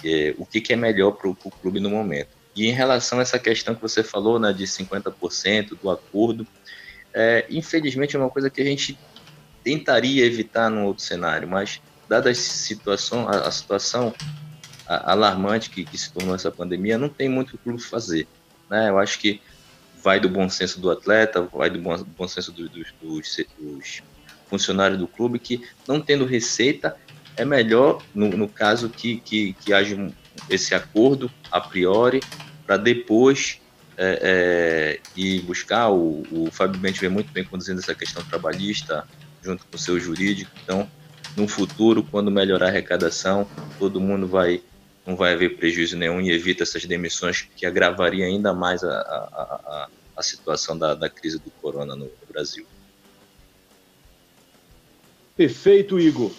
é, 0.05 0.35
o 0.37 0.45
que, 0.45 0.61
que, 0.61 0.73
é 0.73 0.75
melhor 0.75 1.11
para 1.11 1.29
o 1.29 1.35
clube 1.35 1.79
no 1.79 1.89
momento. 1.89 2.29
E 2.55 2.67
em 2.67 2.71
relação 2.71 3.19
a 3.19 3.21
essa 3.21 3.39
questão 3.39 3.75
que 3.75 3.81
você 3.81 4.03
falou, 4.03 4.39
né, 4.39 4.53
de 4.53 4.65
50% 4.65 5.77
do 5.81 5.89
acordo, 5.89 6.47
é, 7.13 7.45
infelizmente 7.49 8.15
é 8.15 8.19
uma 8.19 8.29
coisa 8.29 8.49
que 8.49 8.61
a 8.61 8.65
gente 8.65 8.97
tentaria 9.63 10.25
evitar 10.25 10.69
num 10.69 10.85
outro 10.85 11.03
cenário, 11.03 11.47
mas 11.47 11.81
dada 12.07 12.29
a 12.29 12.35
situação, 12.35 13.27
a, 13.27 13.47
a 13.47 13.51
situação 13.51 14.13
alarmante 14.87 15.69
que, 15.69 15.83
que, 15.83 15.97
se 15.97 16.11
tornou 16.11 16.35
essa 16.35 16.51
pandemia, 16.51 16.97
não 16.97 17.09
tem 17.09 17.27
muito 17.27 17.55
o 17.55 17.57
clube 17.57 17.81
fazer. 17.81 18.27
Né? 18.69 18.89
Eu 18.89 18.99
acho 18.99 19.17
que 19.19 19.41
vai 20.03 20.19
do 20.19 20.29
bom 20.29 20.47
senso 20.47 20.79
do 20.79 20.91
atleta, 20.91 21.41
vai 21.41 21.69
do 21.69 21.79
bom, 21.79 21.97
bom 22.15 22.27
senso 22.27 22.51
do, 22.51 22.69
do, 22.69 22.85
dos, 23.01 23.45
dos, 23.57 24.03
funcionários 24.47 24.99
do 24.99 25.07
clube, 25.07 25.39
que 25.39 25.67
não 25.87 25.99
tendo 25.99 26.23
receita, 26.23 26.95
é 27.37 27.45
melhor, 27.45 28.01
no, 28.13 28.29
no 28.29 28.47
caso, 28.47 28.89
que, 28.89 29.17
que, 29.17 29.53
que 29.53 29.73
haja 29.73 30.11
esse 30.49 30.73
acordo 30.75 31.31
a 31.51 31.59
priori, 31.59 32.21
para 32.65 32.77
depois 32.77 33.59
é, 33.97 34.19
é, 34.21 35.19
ir 35.19 35.41
buscar. 35.41 35.89
O, 35.89 36.23
o 36.31 36.49
Fábio 36.51 36.79
Bente 36.79 36.99
vem 36.99 37.09
muito 37.09 37.31
bem 37.31 37.43
conduzindo 37.43 37.79
essa 37.79 37.95
questão 37.95 38.23
trabalhista, 38.23 39.07
junto 39.41 39.65
com 39.65 39.75
o 39.75 39.79
seu 39.79 39.99
jurídico, 39.99 40.51
então 40.63 40.89
no 41.35 41.47
futuro, 41.47 42.03
quando 42.03 42.31
melhorar 42.31 42.67
a 42.67 42.69
arrecadação, 42.69 43.47
todo 43.77 43.99
mundo 43.99 44.27
vai 44.27 44.61
não 45.05 45.15
vai 45.15 45.33
haver 45.33 45.57
prejuízo 45.57 45.95
nenhum 45.95 46.19
e 46.19 46.31
evita 46.31 46.63
essas 46.63 46.83
demissões 46.85 47.47
que 47.55 47.63
agravaria 47.63 48.25
ainda 48.25 48.53
mais 48.53 48.83
a, 48.83 48.89
a, 48.89 48.97
a, 48.97 49.89
a 50.17 50.23
situação 50.23 50.75
da, 50.75 50.95
da, 50.95 51.07
crise 51.07 51.37
do 51.37 51.51
corona 51.61 51.95
no, 51.95 52.05
no 52.05 52.27
Brasil. 52.27 52.65
Perfeito, 55.37 55.99
Igor. 55.99 56.31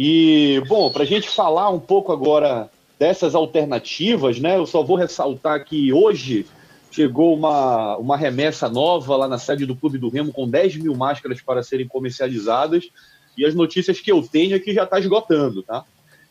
E, 0.00 0.62
bom, 0.68 0.92
para 0.92 1.02
a 1.02 1.06
gente 1.06 1.28
falar 1.28 1.70
um 1.70 1.80
pouco 1.80 2.12
agora 2.12 2.70
dessas 3.00 3.34
alternativas, 3.34 4.38
né, 4.38 4.56
eu 4.56 4.64
só 4.64 4.80
vou 4.80 4.96
ressaltar 4.96 5.64
que 5.64 5.92
hoje 5.92 6.46
chegou 6.92 7.34
uma, 7.34 7.96
uma 7.96 8.16
remessa 8.16 8.68
nova 8.68 9.16
lá 9.16 9.26
na 9.26 9.38
sede 9.38 9.66
do 9.66 9.74
Clube 9.74 9.98
do 9.98 10.08
Remo 10.08 10.32
com 10.32 10.48
10 10.48 10.76
mil 10.76 10.94
máscaras 10.94 11.42
para 11.42 11.64
serem 11.64 11.88
comercializadas 11.88 12.88
e 13.36 13.44
as 13.44 13.56
notícias 13.56 13.98
que 13.98 14.12
eu 14.12 14.22
tenho 14.22 14.54
é 14.54 14.60
que 14.60 14.72
já 14.72 14.84
está 14.84 15.00
esgotando, 15.00 15.64
tá? 15.64 15.84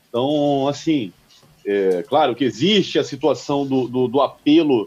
Então, 0.08 0.70
assim, 0.70 1.12
é, 1.66 2.06
claro 2.08 2.36
que 2.36 2.46
existe 2.46 2.98
a 2.98 3.04
situação 3.04 3.66
do, 3.66 3.86
do, 3.90 4.08
do 4.08 4.22
apelo 4.22 4.84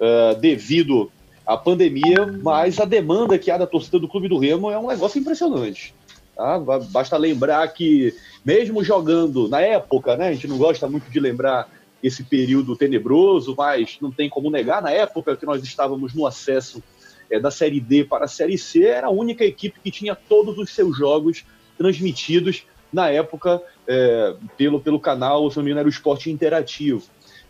uh, 0.00 0.40
devido 0.40 1.12
à 1.46 1.58
pandemia, 1.58 2.26
mas 2.42 2.80
a 2.80 2.86
demanda 2.86 3.38
que 3.38 3.50
há 3.50 3.58
da 3.58 3.66
torcida 3.66 3.98
do 3.98 4.08
Clube 4.08 4.28
do 4.28 4.38
Remo 4.38 4.70
é 4.70 4.78
um 4.78 4.88
negócio 4.88 5.20
impressionante. 5.20 5.94
Tá? 6.42 6.58
Basta 6.90 7.16
lembrar 7.16 7.68
que, 7.68 8.12
mesmo 8.44 8.82
jogando 8.82 9.48
na 9.48 9.60
época, 9.60 10.16
né, 10.16 10.28
a 10.28 10.32
gente 10.32 10.48
não 10.48 10.58
gosta 10.58 10.88
muito 10.88 11.08
de 11.08 11.20
lembrar 11.20 11.70
esse 12.02 12.24
período 12.24 12.74
tenebroso, 12.74 13.54
mas 13.56 13.96
não 14.00 14.10
tem 14.10 14.28
como 14.28 14.50
negar, 14.50 14.82
na 14.82 14.90
época 14.90 15.36
que 15.36 15.46
nós 15.46 15.62
estávamos 15.62 16.12
no 16.12 16.26
acesso 16.26 16.82
é, 17.30 17.38
da 17.38 17.48
Série 17.48 17.78
D 17.78 18.02
para 18.02 18.24
a 18.24 18.28
Série 18.28 18.58
C, 18.58 18.82
era 18.82 19.06
a 19.06 19.10
única 19.10 19.44
equipe 19.44 19.78
que 19.78 19.90
tinha 19.92 20.16
todos 20.16 20.58
os 20.58 20.74
seus 20.74 20.96
jogos 20.96 21.44
transmitidos 21.78 22.64
na 22.92 23.08
época 23.08 23.62
é, 23.86 24.34
pelo, 24.56 24.80
pelo 24.80 24.98
canal, 24.98 25.48
se 25.48 25.56
não 25.56 25.62
me 25.62 25.70
engano, 25.70 25.82
era 25.82 25.88
o 25.88 25.92
Esporte 25.92 26.28
Interativo. 26.28 27.04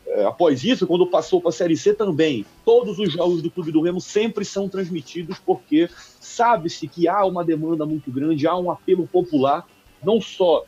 É, 0.06 0.24
após 0.24 0.64
isso, 0.64 0.86
quando 0.86 1.06
passou 1.06 1.40
para 1.40 1.50
a 1.50 1.52
Série 1.52 1.76
C 1.76 1.94
também, 1.94 2.44
todos 2.64 2.98
os 2.98 3.12
jogos 3.12 3.40
do 3.40 3.50
Clube 3.50 3.72
do 3.72 3.80
Remo 3.80 4.00
sempre 4.00 4.44
são 4.44 4.68
transmitidos 4.68 5.38
porque 5.38 5.88
sabe-se 6.20 6.88
que 6.88 7.08
há 7.08 7.24
uma 7.24 7.44
demanda 7.44 7.86
muito 7.86 8.10
grande, 8.10 8.46
há 8.46 8.56
um 8.56 8.70
apelo 8.70 9.06
popular, 9.06 9.66
não 10.02 10.20
só 10.20 10.64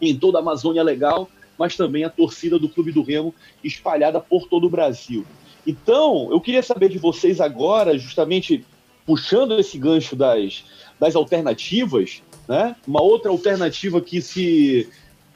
em 0.00 0.16
toda 0.16 0.38
a 0.38 0.40
Amazônia 0.40 0.82
Legal, 0.82 1.28
mas 1.58 1.76
também 1.76 2.04
a 2.04 2.10
torcida 2.10 2.58
do 2.58 2.68
Clube 2.68 2.92
do 2.92 3.02
Remo 3.02 3.34
espalhada 3.62 4.20
por 4.20 4.48
todo 4.48 4.66
o 4.66 4.70
Brasil. 4.70 5.24
Então, 5.66 6.28
eu 6.30 6.40
queria 6.40 6.62
saber 6.62 6.88
de 6.88 6.98
vocês 6.98 7.40
agora, 7.40 7.98
justamente 7.98 8.64
puxando 9.04 9.58
esse 9.58 9.78
gancho 9.78 10.14
das, 10.14 10.64
das 10.98 11.16
alternativas, 11.16 12.22
né? 12.46 12.76
Uma 12.86 13.02
outra 13.02 13.30
alternativa 13.30 14.00
que 14.00 14.20
se 14.22 14.88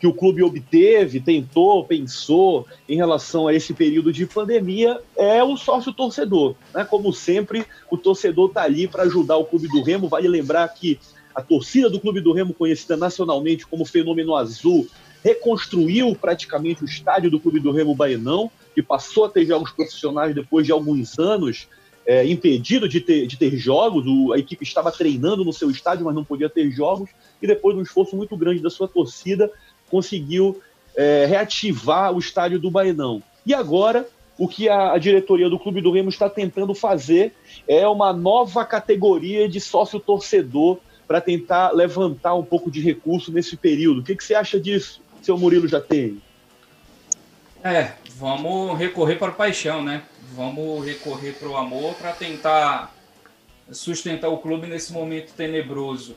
que 0.03 0.07
o 0.09 0.12
clube 0.12 0.43
obteve, 0.43 1.21
tentou, 1.21 1.85
pensou 1.85 2.67
em 2.88 2.97
relação 2.97 3.47
a 3.47 3.55
esse 3.55 3.73
período 3.73 4.12
de 4.12 4.27
pandemia 4.27 5.01
é 5.17 5.45
o 5.45 5.57
sócio 5.57 5.93
torcedor. 5.93 6.57
Né? 6.75 6.85
Como 6.85 7.12
sempre, 7.12 7.65
o 7.88 7.97
torcedor 7.97 8.49
está 8.49 8.62
ali 8.62 8.88
para 8.88 9.05
ajudar 9.05 9.37
o 9.37 9.45
Clube 9.45 9.69
do 9.69 9.81
Remo. 9.81 10.09
Vale 10.09 10.27
lembrar 10.27 10.67
que 10.71 10.99
a 11.33 11.41
torcida 11.41 11.88
do 11.88 12.01
Clube 12.01 12.21
do 12.21 12.33
Remo, 12.33 12.53
conhecida 12.53 12.97
nacionalmente 12.97 13.65
como 13.65 13.85
Fenômeno 13.85 14.35
Azul, 14.35 14.88
reconstruiu 15.23 16.17
praticamente 16.21 16.83
o 16.83 16.85
estádio 16.85 17.31
do 17.31 17.38
Clube 17.38 17.61
do 17.61 17.71
Remo 17.71 17.95
Baenão, 17.95 18.51
que 18.75 18.83
passou 18.83 19.27
a 19.27 19.29
ter 19.29 19.47
jogos 19.47 19.71
profissionais 19.71 20.35
depois 20.35 20.67
de 20.67 20.73
alguns 20.73 21.17
anos 21.17 21.69
é, 22.07 22.27
impedido 22.27 22.88
de 22.88 23.01
ter, 23.01 23.27
de 23.27 23.37
ter 23.37 23.57
jogos, 23.57 24.05
o, 24.07 24.33
a 24.33 24.38
equipe 24.38 24.65
estava 24.65 24.91
treinando 24.91 25.45
no 25.45 25.53
seu 25.53 25.71
estádio, 25.71 26.05
mas 26.05 26.15
não 26.15 26.25
podia 26.25 26.49
ter 26.49 26.71
jogos, 26.71 27.11
e 27.41 27.47
depois 27.47 27.75
de 27.75 27.81
um 27.81 27.85
esforço 27.85 28.17
muito 28.17 28.37
grande 28.37 28.61
da 28.61 28.71
sua 28.71 28.88
torcida, 28.88 29.51
conseguiu 29.92 30.59
é, 30.96 31.26
reativar 31.26 32.12
o 32.14 32.18
estádio 32.18 32.59
do 32.59 32.70
Baenão. 32.70 33.22
E 33.44 33.52
agora, 33.52 34.09
o 34.38 34.48
que 34.48 34.70
a, 34.70 34.92
a, 34.92 34.98
diretoria 34.98 35.50
do 35.50 35.59
Clube 35.59 35.83
do 35.83 35.92
Remo 35.92 36.09
está 36.09 36.31
tentando 36.31 36.74
fazer 36.74 37.35
é 37.68 37.87
uma 37.87 38.11
nova 38.11 38.64
categoria 38.64 39.46
de 39.46 39.61
sócio-torcedor 39.61 40.78
para 41.07 41.20
tentar 41.20 41.72
levantar 41.72 42.35
um 42.35 42.42
pouco 42.42 42.70
de 42.70 42.81
recurso 42.81 43.31
nesse 43.31 43.55
período. 43.55 44.00
O 44.00 44.02
que, 44.02 44.16
que 44.16 44.24
você 44.24 44.35
acha 44.35 44.59
disso, 44.59 45.02
seu 45.20 45.37
Murilo 45.37 45.68
já 45.68 45.81
tem? 45.81 46.22
É, 47.62 47.92
vamos 48.16 48.78
recorrer 48.78 49.16
para 49.16 49.28
a 49.28 49.35
paixão, 49.35 49.85
né? 49.85 50.02
Vamos 50.35 50.85
recorrer 50.85 51.33
para 51.33 51.48
o 51.48 51.57
amor 51.57 51.94
para 51.94 52.12
tentar 52.12 52.94
sustentar 53.70 54.28
o 54.31 54.38
clube 54.38 54.66
nesse 54.66 54.92
momento 54.92 55.35
tenebroso. 55.35 56.16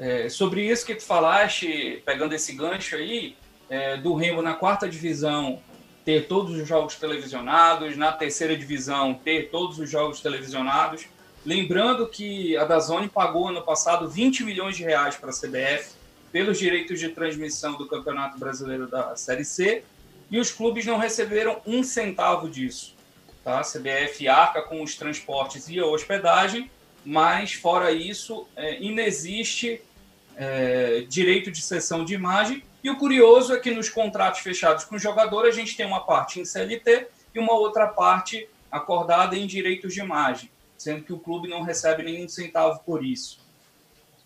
É, 0.00 0.30
sobre 0.30 0.66
isso 0.66 0.86
que 0.86 0.94
tu 0.94 1.02
falaste, 1.02 2.02
pegando 2.06 2.34
esse 2.34 2.54
gancho 2.54 2.96
aí, 2.96 3.36
é, 3.68 3.98
do 3.98 4.14
Remo 4.14 4.40
na 4.40 4.54
quarta 4.54 4.88
divisão 4.88 5.62
ter 6.06 6.26
todos 6.26 6.58
os 6.58 6.66
jogos 6.66 6.94
televisionados, 6.94 7.98
na 7.98 8.10
terceira 8.10 8.56
divisão 8.56 9.12
ter 9.12 9.50
todos 9.50 9.78
os 9.78 9.90
jogos 9.90 10.20
televisionados. 10.20 11.04
Lembrando 11.44 12.08
que 12.08 12.56
a 12.56 12.64
Dazone 12.64 13.10
pagou 13.10 13.48
ano 13.48 13.60
passado 13.60 14.08
20 14.08 14.42
milhões 14.42 14.74
de 14.74 14.82
reais 14.82 15.16
para 15.16 15.28
a 15.28 15.34
CBF 15.34 15.92
pelos 16.32 16.58
direitos 16.58 16.98
de 16.98 17.10
transmissão 17.10 17.76
do 17.76 17.86
Campeonato 17.86 18.38
Brasileiro 18.38 18.86
da 18.86 19.14
Série 19.16 19.44
C 19.44 19.84
e 20.30 20.40
os 20.40 20.50
clubes 20.50 20.86
não 20.86 20.96
receberam 20.96 21.60
um 21.66 21.82
centavo 21.82 22.48
disso. 22.48 22.96
Tá? 23.44 23.60
A 23.60 23.62
CBF 23.62 24.26
arca 24.26 24.62
com 24.62 24.82
os 24.82 24.94
transportes 24.94 25.68
e 25.68 25.78
a 25.78 25.84
hospedagem, 25.84 26.70
mas 27.04 27.52
fora 27.52 27.92
isso, 27.92 28.46
é, 28.56 28.82
inexiste 28.82 29.82
é, 30.40 31.04
direito 31.06 31.50
de 31.50 31.60
cessão 31.60 32.02
de 32.02 32.14
imagem. 32.14 32.62
E 32.82 32.88
o 32.88 32.96
curioso 32.96 33.52
é 33.52 33.58
que 33.58 33.70
nos 33.70 33.90
contratos 33.90 34.40
fechados 34.40 34.84
com 34.84 34.96
o 34.96 34.98
jogador, 34.98 35.44
a 35.44 35.50
gente 35.50 35.76
tem 35.76 35.84
uma 35.84 36.00
parte 36.00 36.40
em 36.40 36.46
CLT 36.46 37.08
e 37.34 37.38
uma 37.38 37.52
outra 37.52 37.86
parte 37.86 38.48
acordada 38.72 39.36
em 39.36 39.46
direitos 39.46 39.92
de 39.92 40.00
imagem, 40.00 40.50
sendo 40.78 41.02
que 41.02 41.12
o 41.12 41.18
clube 41.18 41.46
não 41.46 41.60
recebe 41.60 42.02
nenhum 42.02 42.26
centavo 42.26 42.80
por 42.86 43.04
isso. 43.04 43.38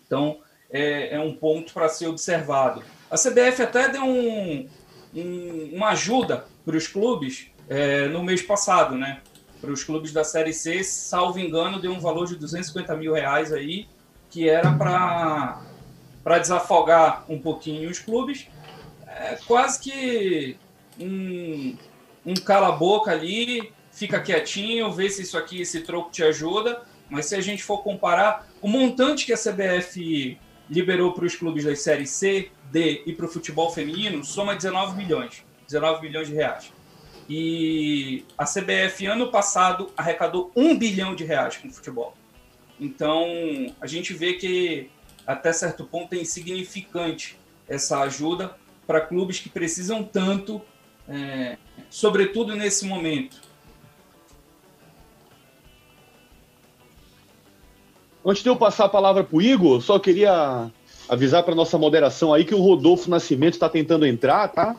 Então, 0.06 0.38
é, 0.70 1.16
é 1.16 1.20
um 1.20 1.34
ponto 1.34 1.72
para 1.72 1.88
ser 1.88 2.06
observado. 2.06 2.84
A 3.10 3.16
CBF 3.16 3.62
até 3.62 3.88
deu 3.88 4.04
um, 4.04 4.68
um, 5.12 5.70
uma 5.72 5.88
ajuda 5.88 6.46
para 6.64 6.76
os 6.76 6.86
clubes 6.86 7.50
é, 7.68 8.06
no 8.06 8.22
mês 8.22 8.40
passado, 8.40 8.96
né? 8.96 9.20
Para 9.60 9.72
os 9.72 9.82
clubes 9.82 10.12
da 10.12 10.22
Série 10.22 10.52
C, 10.52 10.84
salvo 10.84 11.40
engano, 11.40 11.80
deu 11.80 11.90
um 11.90 11.98
valor 11.98 12.28
de 12.28 12.36
250 12.36 12.94
mil 12.96 13.14
reais 13.14 13.52
aí, 13.52 13.88
que 14.30 14.48
era 14.48 14.70
para 14.72 15.73
desafogar 16.38 17.24
um 17.28 17.38
pouquinho 17.38 17.90
os 17.90 17.98
clubes. 17.98 18.48
É, 19.06 19.38
quase 19.46 19.78
que 19.78 20.56
um, 20.98 21.76
um 22.24 22.34
cala-boca 22.34 23.10
ali, 23.10 23.72
fica 23.92 24.20
quietinho, 24.20 24.90
vê 24.90 25.08
se 25.08 25.22
isso 25.22 25.38
aqui, 25.38 25.60
esse 25.60 25.82
troco 25.82 26.10
te 26.10 26.24
ajuda. 26.24 26.82
Mas 27.08 27.26
se 27.26 27.36
a 27.36 27.40
gente 27.40 27.62
for 27.62 27.78
comparar, 27.78 28.48
o 28.60 28.68
montante 28.68 29.26
que 29.26 29.32
a 29.32 29.36
CBF 29.36 30.38
liberou 30.68 31.12
para 31.12 31.26
os 31.26 31.36
clubes 31.36 31.64
das 31.64 31.80
séries 31.80 32.10
C, 32.10 32.50
D 32.72 33.02
e 33.06 33.12
para 33.12 33.26
o 33.26 33.28
futebol 33.28 33.70
feminino 33.70 34.24
soma 34.24 34.56
19 34.56 34.96
milhões. 34.96 35.44
19 35.66 36.02
milhões 36.02 36.28
de 36.28 36.34
reais. 36.34 36.72
E 37.28 38.24
a 38.36 38.44
CBF, 38.44 39.06
ano 39.06 39.30
passado, 39.30 39.90
arrecadou 39.96 40.50
um 40.54 40.76
bilhão 40.76 41.14
de 41.14 41.24
reais 41.24 41.56
com 41.56 41.68
o 41.68 41.72
futebol. 41.72 42.14
Então, 42.78 43.24
a 43.80 43.86
gente 43.86 44.12
vê 44.12 44.34
que, 44.34 44.90
até 45.26 45.52
certo 45.52 45.84
ponto, 45.84 46.14
é 46.14 46.18
insignificante 46.18 47.38
essa 47.68 48.00
ajuda 48.00 48.56
para 48.86 49.00
clubes 49.00 49.40
que 49.40 49.48
precisam 49.48 50.02
tanto, 50.02 50.60
é, 51.08 51.56
sobretudo 51.88 52.54
nesse 52.54 52.86
momento. 52.86 53.40
Antes 58.24 58.42
de 58.42 58.48
eu 58.48 58.56
passar 58.56 58.86
a 58.86 58.88
palavra 58.88 59.22
para 59.22 59.36
o 59.36 59.42
Igor, 59.42 59.82
só 59.82 59.98
queria 59.98 60.70
avisar 61.08 61.42
para 61.42 61.54
nossa 61.54 61.76
moderação 61.76 62.32
aí 62.32 62.44
que 62.44 62.54
o 62.54 62.60
Rodolfo 62.60 63.10
Nascimento 63.10 63.54
está 63.54 63.68
tentando 63.68 64.06
entrar, 64.06 64.48
tá? 64.48 64.76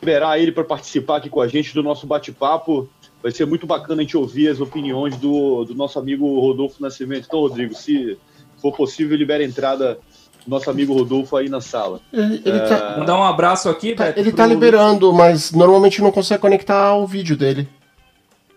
Liberar 0.00 0.38
ele 0.38 0.50
para 0.50 0.64
participar 0.64 1.18
aqui 1.18 1.30
com 1.30 1.40
a 1.40 1.46
gente 1.46 1.72
do 1.72 1.82
nosso 1.82 2.04
bate-papo. 2.06 2.88
Vai 3.22 3.30
ser 3.30 3.46
muito 3.46 3.68
bacana 3.68 4.02
a 4.02 4.04
gente 4.04 4.16
ouvir 4.16 4.48
as 4.48 4.60
opiniões 4.60 5.16
do, 5.16 5.64
do 5.64 5.76
nosso 5.76 5.96
amigo 5.96 6.40
Rodolfo 6.40 6.82
Nascimento. 6.82 7.26
Então, 7.28 7.38
Rodrigo, 7.38 7.72
se 7.72 8.18
for 8.62 8.74
possível, 8.74 9.16
libera 9.16 9.42
a 9.42 9.46
entrada 9.46 9.98
do 10.46 10.50
nosso 10.50 10.70
amigo 10.70 10.94
Rodolfo 10.94 11.36
aí 11.36 11.48
na 11.48 11.60
sala. 11.60 12.00
Ele, 12.12 12.40
ele 12.44 12.58
é... 12.58 12.66
tá... 12.66 12.96
Mandar 12.98 13.18
um 13.18 13.24
abraço 13.24 13.68
aqui, 13.68 13.94
tá, 13.94 14.12
Ele 14.16 14.32
tá 14.32 14.46
liberando, 14.46 15.12
mas 15.12 15.52
normalmente 15.52 16.00
não 16.00 16.10
consegue 16.10 16.40
conectar 16.40 16.94
o 16.94 17.06
vídeo 17.06 17.36
dele. 17.36 17.68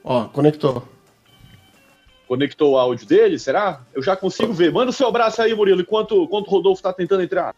Ó, 0.04 0.26
conectou. 0.26 0.84
Conectou 2.28 2.74
o 2.74 2.78
áudio 2.78 3.08
dele, 3.08 3.38
será? 3.38 3.82
Eu 3.94 4.02
já 4.02 4.16
consigo 4.16 4.54
ver. 4.54 4.72
Manda 4.72 4.90
o 4.90 4.94
seu 4.94 5.08
abraço 5.08 5.42
aí, 5.42 5.54
Murilo, 5.54 5.82
enquanto, 5.82 6.24
enquanto 6.24 6.48
o 6.48 6.52
Rodolfo 6.52 6.80
está 6.80 6.94
tentando 6.94 7.24
entrar. 7.24 7.56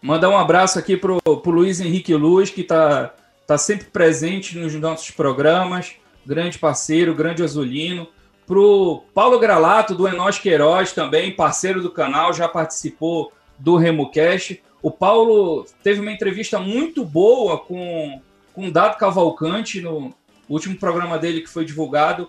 Mandar 0.00 0.28
um 0.28 0.36
abraço 0.36 0.78
aqui 0.78 0.96
pro, 0.96 1.20
pro 1.20 1.50
Luiz 1.50 1.80
Henrique 1.80 2.14
Luz, 2.14 2.50
que 2.50 2.60
está 2.60 3.14
tá 3.46 3.56
sempre 3.56 3.86
presente 3.86 4.58
nos 4.58 4.74
nossos 4.74 5.10
programas, 5.10 5.94
grande 6.26 6.58
parceiro, 6.58 7.14
grande 7.14 7.42
azulino. 7.42 8.06
Pro 8.46 9.02
Paulo 9.14 9.38
Gralato, 9.38 9.94
do 9.94 10.06
Enos 10.06 10.38
Queiroz, 10.38 10.92
também, 10.92 11.34
parceiro 11.34 11.80
do 11.80 11.90
canal, 11.90 12.32
já 12.32 12.46
participou 12.46 13.32
do 13.58 13.76
RemoCast. 13.76 14.62
O 14.82 14.90
Paulo 14.90 15.64
teve 15.82 16.00
uma 16.00 16.12
entrevista 16.12 16.58
muito 16.58 17.04
boa 17.04 17.58
com, 17.58 18.20
com 18.52 18.68
o 18.68 18.70
Dado 18.70 18.98
Cavalcante 18.98 19.80
no 19.80 20.12
último 20.48 20.76
programa 20.76 21.18
dele 21.18 21.40
que 21.40 21.48
foi 21.48 21.64
divulgado. 21.64 22.28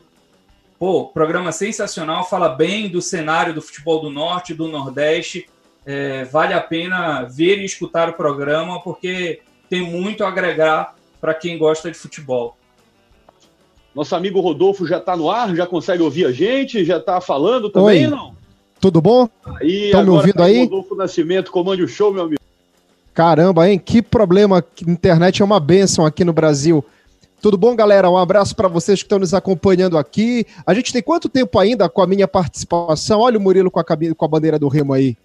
Pô, 0.79 1.07
programa 1.07 1.51
sensacional, 1.51 2.27
fala 2.29 2.49
bem 2.49 2.89
do 2.89 3.01
cenário 3.01 3.53
do 3.53 3.61
futebol 3.61 4.01
do 4.01 4.09
Norte, 4.09 4.53
do 4.53 4.67
Nordeste. 4.67 5.49
É, 5.85 6.23
vale 6.25 6.53
a 6.53 6.61
pena 6.61 7.23
ver 7.23 7.59
e 7.59 7.65
escutar 7.65 8.09
o 8.09 8.13
programa, 8.13 8.81
porque 8.81 9.41
tem 9.69 9.81
muito 9.81 10.23
a 10.23 10.29
agregar 10.29 10.95
para 11.19 11.33
quem 11.33 11.57
gosta 11.57 11.91
de 11.91 11.97
futebol. 11.97 12.57
Nosso 13.95 14.13
amigo 14.13 14.41
Rodolfo 14.41 14.85
já 14.85 14.97
está 14.97 15.15
no 15.15 15.31
ar, 15.31 15.55
já 15.55 15.65
consegue 15.65 16.03
ouvir 16.03 16.25
a 16.25 16.31
gente, 16.31 16.83
já 16.83 16.97
está 16.97 17.21
falando 17.21 17.69
também, 17.69 18.05
Oi. 18.05 18.11
não? 18.11 18.35
Tudo 18.81 19.01
bom? 19.01 19.29
Estão 19.61 20.03
me 20.03 20.09
ouvindo 20.09 20.35
tá 20.35 20.43
aí? 20.43 20.63
Rodolfo 20.65 20.95
Nascimento, 20.95 21.49
comande 21.49 21.81
o 21.81 21.87
show, 21.87 22.13
meu 22.13 22.23
amigo. 22.23 22.41
Caramba, 23.13 23.69
hein? 23.69 23.79
Que 23.79 24.01
problema. 24.01 24.59
A 24.59 24.91
internet 24.91 25.41
é 25.41 25.45
uma 25.45 25.61
benção 25.61 26.05
aqui 26.05 26.25
no 26.25 26.33
Brasil. 26.33 26.83
Tudo 27.41 27.57
bom, 27.57 27.73
galera? 27.73 28.09
Um 28.09 28.17
abraço 28.17 28.53
para 28.53 28.67
vocês 28.67 28.99
que 28.99 29.05
estão 29.05 29.19
nos 29.19 29.33
acompanhando 29.33 29.97
aqui. 29.97 30.45
A 30.67 30.73
gente 30.73 30.91
tem 30.91 31.01
quanto 31.01 31.29
tempo 31.29 31.57
ainda 31.57 31.87
com 31.87 32.01
a 32.01 32.07
minha 32.07 32.27
participação? 32.27 33.21
Olha 33.21 33.37
o 33.37 33.41
Murilo 33.41 33.71
com 33.71 33.79
a, 33.79 33.83
com 33.83 34.25
a 34.25 34.27
bandeira 34.27 34.59
do 34.59 34.67
Remo 34.67 34.91
aí. 34.91 35.15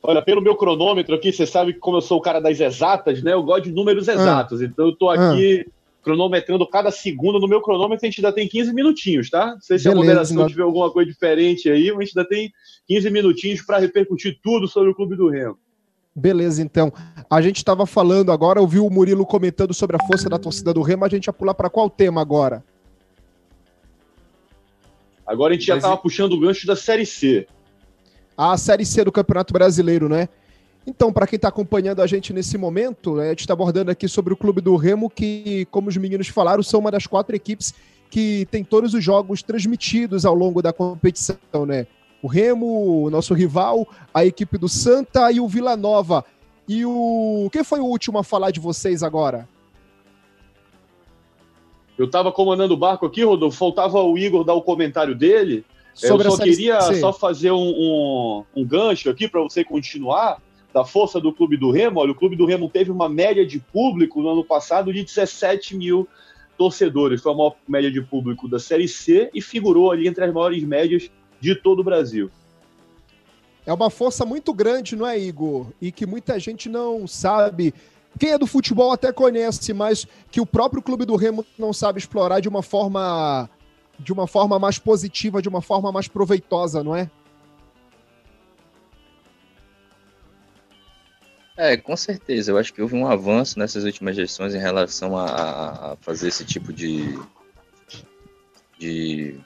Olha, 0.00 0.22
pelo 0.22 0.40
meu 0.40 0.54
cronômetro 0.54 1.16
aqui, 1.16 1.32
você 1.32 1.44
sabe 1.44 1.72
que 1.72 1.80
como 1.80 1.96
eu 1.96 2.00
sou 2.00 2.18
o 2.18 2.22
cara 2.22 2.40
das 2.40 2.60
exatas, 2.60 3.22
né? 3.24 3.32
Eu 3.32 3.42
gosto 3.42 3.64
de 3.64 3.72
números 3.72 4.08
ah. 4.08 4.14
exatos. 4.14 4.60
Ah. 4.60 4.64
Então 4.64 4.86
eu 4.86 4.94
tô 4.94 5.10
aqui 5.10 5.66
ah. 5.66 5.77
Cronometrando 6.08 6.66
cada 6.66 6.90
segundo. 6.90 7.38
No 7.38 7.46
meu 7.46 7.60
cronômetro 7.60 8.06
a 8.06 8.10
gente 8.10 8.24
ainda 8.24 8.34
tem 8.34 8.48
15 8.48 8.72
minutinhos, 8.72 9.28
tá? 9.28 9.52
Não 9.52 9.60
sei 9.60 9.78
se 9.78 9.84
Beleza, 9.84 9.90
a 9.90 10.02
moderação 10.02 10.48
tiver 10.48 10.62
alguma 10.62 10.90
coisa 10.90 11.10
diferente 11.10 11.70
aí, 11.70 11.90
mas 11.90 11.98
a 11.98 12.04
gente 12.04 12.18
ainda 12.18 12.28
tem 12.28 12.52
15 12.86 13.10
minutinhos 13.10 13.62
para 13.62 13.78
repercutir 13.78 14.38
tudo 14.42 14.66
sobre 14.66 14.90
o 14.90 14.94
Clube 14.94 15.16
do 15.16 15.28
Remo. 15.28 15.58
Beleza, 16.16 16.62
então. 16.62 16.90
A 17.30 17.42
gente 17.42 17.58
estava 17.58 17.84
falando 17.84 18.32
agora, 18.32 18.58
ouviu 18.58 18.86
o 18.86 18.90
Murilo 18.90 19.26
comentando 19.26 19.74
sobre 19.74 19.96
a 19.96 20.06
força 20.06 20.30
da 20.30 20.38
torcida 20.38 20.72
do 20.72 20.80
Remo, 20.80 21.04
a 21.04 21.08
gente 21.08 21.26
ia 21.26 21.32
pular 21.32 21.52
para 21.52 21.68
qual 21.68 21.90
tema 21.90 22.22
agora? 22.22 22.64
Agora 25.26 25.52
a 25.52 25.56
gente 25.56 25.66
já 25.66 25.76
estava 25.76 25.96
puxando 25.98 26.32
o 26.32 26.40
gancho 26.40 26.66
da 26.66 26.74
Série 26.74 27.04
C. 27.04 27.46
A 28.34 28.56
Série 28.56 28.86
C 28.86 29.04
do 29.04 29.12
Campeonato 29.12 29.52
Brasileiro, 29.52 30.08
né? 30.08 30.30
Então, 30.88 31.12
para 31.12 31.26
quem 31.26 31.36
está 31.36 31.48
acompanhando 31.48 32.00
a 32.00 32.06
gente 32.06 32.32
nesse 32.32 32.56
momento, 32.56 33.16
né, 33.16 33.26
a 33.26 33.28
gente 33.28 33.40
está 33.40 33.52
abordando 33.52 33.90
aqui 33.90 34.08
sobre 34.08 34.32
o 34.32 34.36
Clube 34.36 34.62
do 34.62 34.74
Remo, 34.74 35.10
que, 35.10 35.66
como 35.70 35.90
os 35.90 35.96
meninos 35.98 36.28
falaram, 36.28 36.62
são 36.62 36.80
uma 36.80 36.90
das 36.90 37.06
quatro 37.06 37.36
equipes 37.36 37.74
que 38.10 38.48
tem 38.50 38.64
todos 38.64 38.94
os 38.94 39.04
jogos 39.04 39.42
transmitidos 39.42 40.24
ao 40.24 40.34
longo 40.34 40.62
da 40.62 40.72
competição, 40.72 41.36
né? 41.66 41.86
o 42.22 42.26
Remo, 42.26 43.04
o 43.04 43.10
nosso 43.10 43.34
rival, 43.34 43.86
a 44.14 44.24
equipe 44.24 44.56
do 44.56 44.68
Santa 44.68 45.30
e 45.30 45.40
o 45.40 45.46
Vila 45.46 45.76
Nova. 45.76 46.24
E 46.66 46.84
o. 46.86 47.50
Quem 47.52 47.62
foi 47.62 47.80
o 47.80 47.84
último 47.84 48.18
a 48.18 48.24
falar 48.24 48.50
de 48.50 48.58
vocês 48.58 49.02
agora? 49.02 49.46
Eu 51.98 52.06
estava 52.06 52.32
comandando 52.32 52.72
o 52.72 52.78
barco 52.78 53.06
aqui, 53.06 53.22
Rodolfo. 53.24 53.58
Faltava 53.58 54.02
o 54.02 54.16
Igor 54.16 54.42
dar 54.42 54.54
o 54.54 54.62
comentário 54.62 55.14
dele. 55.14 55.64
Sobre 55.94 56.26
Eu 56.26 56.32
só 56.32 56.42
queria 56.42 56.80
só 56.80 57.12
fazer 57.12 57.50
um, 57.50 57.56
um, 57.56 58.44
um 58.56 58.64
gancho 58.64 59.10
aqui 59.10 59.28
para 59.28 59.42
você 59.42 59.64
continuar 59.64 60.40
da 60.72 60.84
força 60.84 61.20
do 61.20 61.32
Clube 61.32 61.56
do 61.56 61.70
Remo. 61.70 62.00
Olha, 62.00 62.12
o 62.12 62.14
Clube 62.14 62.36
do 62.36 62.46
Remo 62.46 62.68
teve 62.68 62.90
uma 62.90 63.08
média 63.08 63.46
de 63.46 63.58
público 63.58 64.20
no 64.20 64.30
ano 64.30 64.44
passado 64.44 64.92
de 64.92 65.02
17 65.02 65.76
mil 65.76 66.08
torcedores. 66.56 67.22
Foi 67.22 67.32
a 67.32 67.36
maior 67.36 67.56
média 67.66 67.90
de 67.90 68.02
público 68.02 68.48
da 68.48 68.58
Série 68.58 68.88
C 68.88 69.30
e 69.32 69.40
figurou 69.40 69.90
ali 69.90 70.08
entre 70.08 70.24
as 70.24 70.32
maiores 70.32 70.62
médias 70.64 71.10
de 71.40 71.54
todo 71.54 71.80
o 71.80 71.84
Brasil. 71.84 72.30
É 73.64 73.72
uma 73.72 73.90
força 73.90 74.24
muito 74.24 74.52
grande, 74.52 74.96
não 74.96 75.06
é, 75.06 75.18
Igor? 75.18 75.66
E 75.80 75.92
que 75.92 76.06
muita 76.06 76.38
gente 76.40 76.68
não 76.68 77.06
sabe. 77.06 77.74
Quem 78.18 78.30
é 78.30 78.38
do 78.38 78.46
futebol 78.46 78.90
até 78.90 79.12
conhece, 79.12 79.72
mas 79.72 80.06
que 80.30 80.40
o 80.40 80.46
próprio 80.46 80.82
clube 80.82 81.04
do 81.04 81.16
Remo 81.16 81.44
não 81.58 81.72
sabe 81.72 81.98
explorar 81.98 82.40
de 82.40 82.48
uma 82.48 82.62
forma 82.62 83.48
de 83.98 84.12
uma 84.12 84.26
forma 84.28 84.58
mais 84.58 84.78
positiva, 84.78 85.42
de 85.42 85.48
uma 85.48 85.60
forma 85.60 85.90
mais 85.90 86.06
proveitosa, 86.06 86.84
não 86.84 86.94
é? 86.94 87.10
É, 91.58 91.76
com 91.76 91.96
certeza. 91.96 92.52
Eu 92.52 92.56
acho 92.56 92.72
que 92.72 92.80
houve 92.80 92.94
um 92.94 93.04
avanço 93.04 93.58
nessas 93.58 93.82
últimas 93.82 94.14
gestões 94.14 94.54
em 94.54 94.60
relação 94.60 95.18
a, 95.18 95.92
a 95.92 95.96
fazer 95.96 96.28
esse 96.28 96.44
tipo 96.44 96.72
de, 96.72 97.18
de 98.78 99.40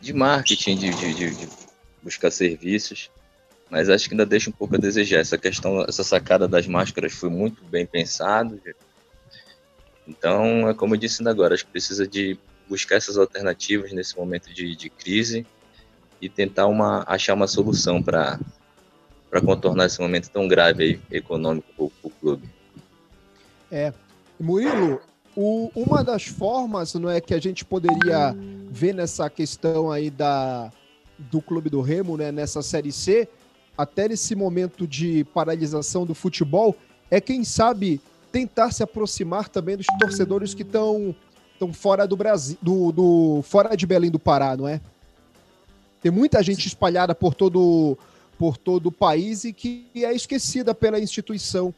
de 0.00 0.12
marketing, 0.14 0.76
de, 0.76 0.90
de, 0.94 1.14
de, 1.34 1.48
buscar 2.02 2.30
serviços, 2.30 3.10
mas 3.68 3.90
acho 3.90 4.08
que 4.08 4.14
ainda 4.14 4.24
deixa 4.24 4.48
um 4.48 4.52
pouco 4.52 4.76
a 4.76 4.78
desejar. 4.78 5.18
Essa 5.18 5.36
questão, 5.36 5.82
essa 5.82 6.02
sacada 6.02 6.48
das 6.48 6.66
máscaras 6.66 7.12
foi 7.12 7.28
muito 7.28 7.62
bem 7.64 7.84
pensado. 7.84 8.58
Então, 10.08 10.70
é 10.70 10.72
como 10.74 10.94
eu 10.94 10.98
disse 10.98 11.20
ainda 11.20 11.32
agora, 11.32 11.52
acho 11.54 11.66
que 11.66 11.72
precisa 11.72 12.06
de 12.06 12.38
buscar 12.66 12.96
essas 12.96 13.18
alternativas 13.18 13.92
nesse 13.92 14.16
momento 14.16 14.54
de, 14.54 14.74
de 14.74 14.88
crise 14.88 15.46
e 16.18 16.30
tentar 16.30 16.66
uma, 16.66 17.04
achar 17.06 17.34
uma 17.34 17.46
solução 17.46 18.02
para 18.02 18.40
contornar 19.40 19.86
esse 19.86 20.00
momento 20.00 20.30
tão 20.30 20.46
grave 20.46 20.82
aí, 20.82 21.00
econômico 21.10 21.66
para 21.76 22.08
o 22.08 22.10
clube. 22.20 22.48
É. 23.70 23.92
Murilo, 24.38 25.00
o, 25.34 25.70
uma 25.74 26.02
das 26.02 26.24
formas 26.24 26.94
não 26.94 27.10
é 27.10 27.20
que 27.20 27.34
a 27.34 27.40
gente 27.40 27.64
poderia 27.64 28.34
ver 28.70 28.94
nessa 28.94 29.28
questão 29.28 29.90
aí 29.90 30.10
da, 30.10 30.70
do 31.18 31.40
Clube 31.40 31.70
do 31.70 31.80
Remo, 31.80 32.16
né, 32.16 32.30
nessa 32.30 32.62
Série 32.62 32.92
C, 32.92 33.28
até 33.76 34.08
nesse 34.08 34.34
momento 34.34 34.86
de 34.86 35.24
paralisação 35.24 36.06
do 36.06 36.14
futebol, 36.14 36.74
é 37.10 37.20
quem 37.20 37.44
sabe 37.44 38.00
tentar 38.32 38.70
se 38.72 38.82
aproximar 38.82 39.48
também 39.48 39.76
dos 39.76 39.86
torcedores 39.98 40.54
que 40.54 40.62
estão 40.62 41.14
estão 41.56 41.72
fora 41.72 42.06
do 42.06 42.16
Brasil, 42.16 42.56
do, 42.60 42.92
do, 42.92 43.42
fora 43.42 43.74
de 43.74 43.86
Belém 43.86 44.10
do 44.10 44.18
Pará, 44.18 44.56
não 44.56 44.68
é? 44.68 44.80
Tem 46.02 46.12
muita 46.12 46.42
gente 46.42 46.68
espalhada 46.68 47.14
por 47.14 47.34
todo 47.34 47.98
por 48.38 48.56
todo 48.56 48.86
o 48.86 48.92
país 48.92 49.44
e 49.44 49.52
que 49.52 49.86
é 49.94 50.12
esquecida 50.14 50.74
pela 50.74 50.98
instituição. 51.00 51.74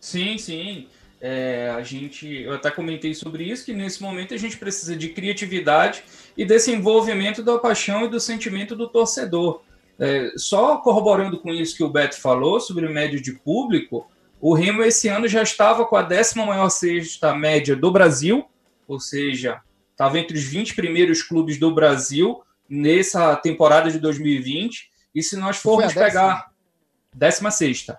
Sim, 0.00 0.38
sim. 0.38 0.86
É, 1.20 1.72
a 1.74 1.82
gente, 1.82 2.26
eu 2.26 2.52
até 2.52 2.70
comentei 2.70 3.14
sobre 3.14 3.44
isso, 3.44 3.64
que 3.64 3.72
nesse 3.72 4.02
momento 4.02 4.34
a 4.34 4.36
gente 4.36 4.56
precisa 4.56 4.94
de 4.94 5.08
criatividade 5.08 6.04
e 6.36 6.44
desse 6.44 6.70
envolvimento 6.70 7.42
da 7.42 7.58
paixão 7.58 8.04
e 8.04 8.08
do 8.08 8.20
sentimento 8.20 8.76
do 8.76 8.88
torcedor. 8.88 9.62
É, 9.98 10.32
só 10.36 10.76
corroborando 10.78 11.38
com 11.38 11.52
isso 11.52 11.76
que 11.76 11.82
o 11.82 11.88
Beto 11.88 12.20
falou 12.20 12.60
sobre 12.60 12.86
o 12.86 12.92
médio 12.92 13.20
de 13.20 13.32
público, 13.32 14.06
o 14.40 14.52
Remo 14.52 14.82
esse 14.82 15.08
ano 15.08 15.26
já 15.26 15.42
estava 15.42 15.86
com 15.86 15.96
a 15.96 16.02
décima 16.02 16.44
maior 16.44 16.68
sexta 16.68 17.34
média 17.34 17.74
do 17.74 17.90
Brasil, 17.90 18.44
ou 18.86 19.00
seja, 19.00 19.60
estava 19.90 20.18
entre 20.18 20.36
os 20.36 20.44
20 20.44 20.74
primeiros 20.74 21.22
clubes 21.22 21.58
do 21.58 21.74
Brasil 21.74 22.42
nessa 22.68 23.34
temporada 23.36 23.90
de 23.90 23.98
2020. 23.98 24.90
E 25.16 25.22
se 25.22 25.34
nós 25.34 25.56
formos 25.56 25.94
pegar 25.94 26.50
décima 27.14 27.50
sexta, 27.50 27.98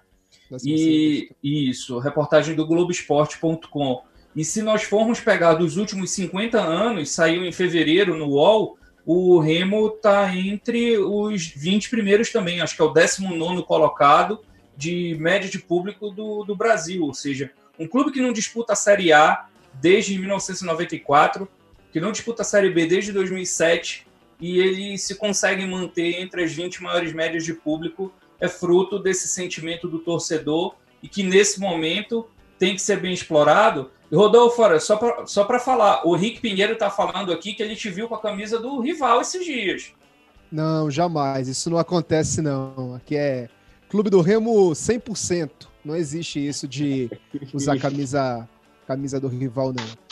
E 0.64 1.32
isso, 1.44 1.98
reportagem 1.98 2.56
do 2.56 2.66
Globoesporte.com. 2.66 4.04
E 4.36 4.46
se 4.46 4.62
nós 4.62 4.84
formos 4.84 5.20
pegar 5.20 5.56
dos 5.56 5.78
últimos 5.78 6.12
50 6.12 6.62
anos, 6.62 7.10
saiu 7.10 7.44
em 7.44 7.52
fevereiro 7.52 8.16
no 8.16 8.28
UOL, 8.28 8.78
o 9.04 9.40
Remo 9.40 9.88
está 9.88 10.34
entre 10.36 10.98
os 11.00 11.48
20 11.48 11.90
primeiros 11.90 12.32
também, 12.32 12.62
acho 12.62 12.76
que 12.76 12.82
é 12.82 12.86
o 12.86 12.94
19 12.94 13.64
colocado 13.64 14.42
de 14.78 15.18
média 15.20 15.50
de 15.50 15.58
público 15.58 16.12
do, 16.12 16.44
do 16.44 16.56
Brasil, 16.56 17.04
ou 17.04 17.14
seja, 17.14 17.52
um 17.80 17.88
clube 17.88 18.12
que 18.12 18.22
não 18.22 18.32
disputa 18.32 18.74
a 18.74 18.76
Série 18.76 19.12
A 19.12 19.48
desde 19.74 20.18
1994, 20.20 21.48
que 21.92 22.00
não 22.00 22.12
disputa 22.12 22.44
a 22.44 22.46
Série 22.46 22.70
B 22.70 22.86
desde 22.86 23.12
2007, 23.12 24.07
e 24.40 24.60
ele 24.60 24.98
se 24.98 25.16
consegue 25.16 25.66
manter 25.66 26.22
entre 26.22 26.44
as 26.44 26.54
20 26.54 26.84
maiores 26.84 27.14
médias 27.14 27.44
de 27.44 27.54
público, 27.54 28.12
é 28.40 28.48
fruto 28.48 29.00
desse 29.00 29.28
sentimento 29.28 29.88
do 29.88 30.00
torcedor 30.00 30.76
e 31.02 31.08
que 31.08 31.24
nesse 31.24 31.60
momento 31.60 32.28
tem 32.60 32.76
que 32.76 32.82
ser 32.82 33.00
bem 33.00 33.14
explorado. 33.14 33.92
E 34.12 34.16
Rodolfo, 34.16 34.62
só 34.80 35.44
para 35.44 35.60
falar, 35.60 36.06
o 36.08 36.16
Rick 36.16 36.40
Pinheiro 36.40 36.74
está 36.74 36.90
falando 36.90 37.32
aqui 37.32 37.54
que 37.54 37.62
ele 37.62 37.76
te 37.76 37.90
viu 37.90 38.08
com 38.08 38.16
a 38.16 38.22
camisa 38.22 38.60
do 38.60 38.80
rival 38.80 39.22
esses 39.22 39.44
dias. 39.44 39.92
Não, 40.52 40.90
jamais. 40.90 41.48
Isso 41.48 41.70
não 41.70 41.78
acontece, 41.78 42.42
não. 42.42 42.96
Aqui 42.96 43.16
é 43.16 43.50
Clube 43.90 44.10
do 44.10 44.22
Remo 44.22 44.72
100%. 44.72 45.50
Não 45.84 45.96
existe 45.96 46.46
isso 46.46 46.68
de 46.68 47.10
usar 47.54 47.78
camisa, 47.80 48.48
camisa 48.86 49.20
do 49.20 49.28
rival, 49.28 49.74
não. 49.74 50.07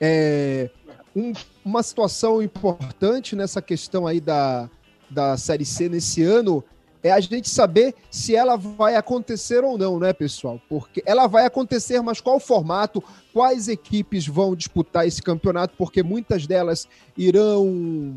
É, 0.00 0.70
um, 1.14 1.32
uma 1.64 1.82
situação 1.82 2.42
importante 2.42 3.34
nessa 3.34 3.60
questão 3.60 4.06
aí 4.06 4.20
da, 4.20 4.68
da 5.10 5.36
Série 5.36 5.64
C 5.64 5.88
nesse 5.88 6.22
ano 6.22 6.62
é 7.02 7.12
a 7.12 7.20
gente 7.20 7.48
saber 7.48 7.94
se 8.10 8.34
ela 8.34 8.56
vai 8.56 8.96
acontecer 8.96 9.62
ou 9.62 9.78
não, 9.78 9.98
né, 9.98 10.12
pessoal? 10.12 10.60
Porque 10.68 11.02
ela 11.06 11.26
vai 11.26 11.46
acontecer, 11.46 12.00
mas 12.00 12.20
qual 12.20 12.40
formato, 12.40 13.02
quais 13.32 13.68
equipes 13.68 14.26
vão 14.26 14.54
disputar 14.54 15.06
esse 15.06 15.22
campeonato, 15.22 15.74
porque 15.76 16.02
muitas 16.02 16.46
delas 16.46 16.88
irão 17.16 18.14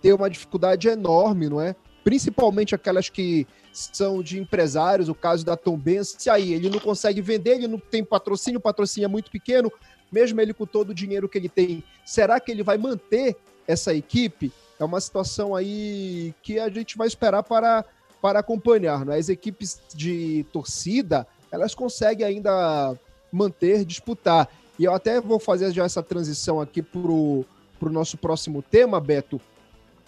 ter 0.00 0.12
uma 0.12 0.30
dificuldade 0.30 0.88
enorme, 0.88 1.48
não 1.48 1.60
é? 1.60 1.74
Principalmente 2.02 2.74
aquelas 2.74 3.08
que 3.08 3.46
são 3.72 4.22
de 4.22 4.38
empresários, 4.38 5.08
o 5.08 5.14
caso 5.14 5.44
da 5.44 5.56
Tom 5.56 5.76
Benz, 5.76 6.16
aí 6.28 6.54
ele 6.54 6.70
não 6.70 6.78
consegue 6.78 7.20
vender, 7.20 7.56
ele 7.56 7.68
não 7.68 7.78
tem 7.78 8.02
patrocínio, 8.02 8.58
o 8.58 8.62
patrocínio 8.62 9.06
é 9.06 9.08
muito 9.08 9.30
pequeno, 9.30 9.70
mesmo 10.10 10.40
ele 10.40 10.54
com 10.54 10.66
todo 10.66 10.90
o 10.90 10.94
dinheiro 10.94 11.28
que 11.28 11.38
ele 11.38 11.48
tem, 11.48 11.82
será 12.04 12.38
que 12.40 12.50
ele 12.50 12.62
vai 12.62 12.78
manter 12.78 13.36
essa 13.66 13.94
equipe? 13.94 14.52
É 14.78 14.84
uma 14.84 15.00
situação 15.00 15.54
aí 15.54 16.34
que 16.42 16.58
a 16.58 16.68
gente 16.68 16.96
vai 16.96 17.06
esperar 17.06 17.42
para 17.42 17.84
para 18.20 18.40
acompanhar. 18.40 19.04
Né? 19.04 19.18
As 19.18 19.28
equipes 19.28 19.80
de 19.94 20.44
torcida, 20.52 21.26
elas 21.50 21.74
conseguem 21.74 22.26
ainda 22.26 22.98
manter, 23.30 23.84
disputar. 23.84 24.48
E 24.78 24.84
eu 24.84 24.92
até 24.92 25.20
vou 25.20 25.38
fazer 25.38 25.72
já 25.72 25.84
essa 25.84 26.02
transição 26.02 26.60
aqui 26.60 26.82
para 26.82 27.00
o 27.00 27.44
nosso 27.82 28.16
próximo 28.16 28.62
tema, 28.62 29.00
Beto, 29.00 29.40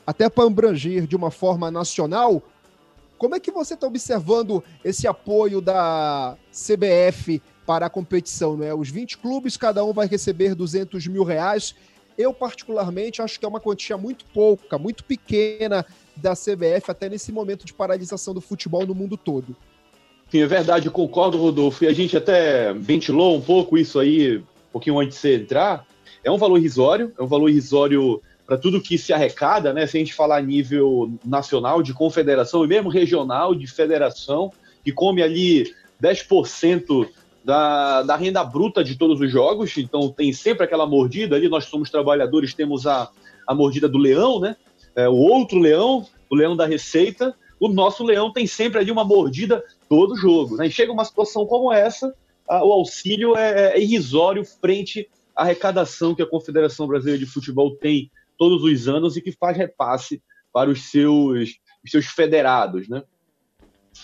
até 0.07 0.29
para 0.29 0.45
abranger 0.45 1.07
de 1.07 1.15
uma 1.15 1.31
forma 1.31 1.71
nacional. 1.71 2.43
Como 3.17 3.35
é 3.35 3.41
que 3.41 3.51
você 3.51 3.75
está 3.75 3.87
observando 3.87 4.63
esse 4.85 5.07
apoio 5.07 5.61
da 5.61 6.37
CBF 6.51 7.43
para 7.69 7.85
a 7.85 7.91
competição? 7.91 8.57
Né? 8.57 8.73
Os 8.73 8.89
20 8.89 9.19
clubes, 9.19 9.59
cada 9.59 9.85
um 9.85 9.93
vai 9.93 10.09
receber 10.09 10.55
200 10.55 11.07
mil 11.07 11.23
reais. 11.23 11.75
Eu, 12.17 12.33
particularmente, 12.33 13.21
acho 13.21 13.39
que 13.39 13.45
é 13.45 13.49
uma 13.49 13.61
quantia 13.61 13.99
muito 13.99 14.25
pouca, 14.33 14.79
muito 14.79 15.05
pequena 15.05 15.85
da 16.17 16.33
CBF 16.33 16.91
até 16.91 17.11
nesse 17.11 17.31
momento 17.31 17.67
de 17.67 17.75
paralisação 17.75 18.33
do 18.33 18.41
futebol 18.41 18.87
no 18.87 18.95
mundo 18.95 19.19
todo. 19.19 19.55
Sim, 20.31 20.41
é 20.41 20.47
verdade, 20.47 20.89
concordo, 20.89 21.37
Rodolfo. 21.37 21.85
E 21.85 21.89
a 21.89 21.93
gente 21.93 22.17
até 22.17 22.73
ventilou 22.73 23.37
um 23.37 23.41
pouco 23.43 23.77
isso 23.77 23.99
aí, 23.99 24.39
um 24.39 24.73
pouquinho 24.73 24.99
antes 24.99 25.17
de 25.17 25.21
você 25.21 25.37
entrar. 25.37 25.87
É 26.25 26.31
um 26.31 26.39
valor 26.39 26.57
irrisório, 26.57 27.13
é 27.19 27.23
um 27.23 27.27
valor 27.27 27.51
irrisório 27.51 28.23
para 28.47 28.57
tudo 28.57 28.81
que 28.81 28.97
se 28.97 29.13
arrecada, 29.13 29.75
né? 29.75 29.87
Se 29.87 29.99
a 29.99 30.01
gente 30.01 30.15
falar 30.15 30.39
a 30.39 30.43
nível 30.43 31.13
nacional, 31.23 31.83
de 31.83 31.93
confederação 31.93 32.65
e 32.65 32.67
mesmo 32.67 32.89
regional, 32.89 33.55
de 33.55 33.67
federação, 33.67 34.51
que 34.83 34.91
come 34.91 35.23
ali 35.23 35.71
10% 36.03 37.07
da, 37.49 38.03
da 38.03 38.15
renda 38.15 38.45
bruta 38.45 38.85
de 38.85 38.95
todos 38.95 39.23
os 39.23 39.33
jogos, 39.33 39.75
então 39.79 40.13
tem 40.13 40.35
sempre 40.35 40.65
aquela 40.65 40.87
mordida 40.87 41.35
ali. 41.35 41.49
Nós 41.49 41.65
somos 41.65 41.89
trabalhadores, 41.89 42.53
temos 42.53 42.87
a, 42.87 43.09
a 43.47 43.55
mordida 43.55 43.89
do 43.89 43.97
leão, 43.97 44.39
né? 44.39 44.55
É, 44.95 45.09
o 45.09 45.15
outro 45.15 45.59
leão, 45.59 46.07
o 46.29 46.35
leão 46.37 46.55
da 46.55 46.67
receita, 46.67 47.35
o 47.59 47.67
nosso 47.67 48.05
leão 48.05 48.31
tem 48.31 48.47
sempre 48.47 48.79
ali 48.79 48.91
uma 48.91 49.03
mordida 49.03 49.65
todo 49.89 50.15
jogo. 50.15 50.59
Né? 50.59 50.67
E 50.67 50.71
chega 50.71 50.93
uma 50.93 51.07
situação 51.07 51.47
como 51.47 51.73
essa, 51.73 52.15
a, 52.47 52.63
o 52.63 52.71
auxílio 52.71 53.35
é, 53.35 53.77
é, 53.77 53.81
irrisório 53.81 54.45
frente 54.45 55.09
à 55.35 55.45
arrecadação 55.45 56.15
que 56.15 56.21
a 56.21 56.27
Confederação 56.27 56.87
Brasileira 56.87 57.19
de 57.19 57.25
Futebol 57.25 57.75
tem 57.77 58.11
todos 58.37 58.63
os 58.63 58.89
anos 58.89 59.17
e 59.17 59.23
que 59.23 59.33
faz 59.33 59.57
repasse 59.57 60.23
para 60.53 60.69
os 60.69 60.91
seus, 60.91 61.55
os 61.83 61.91
seus 61.91 62.05
federados. 62.05 62.91
Né? 62.91 63.03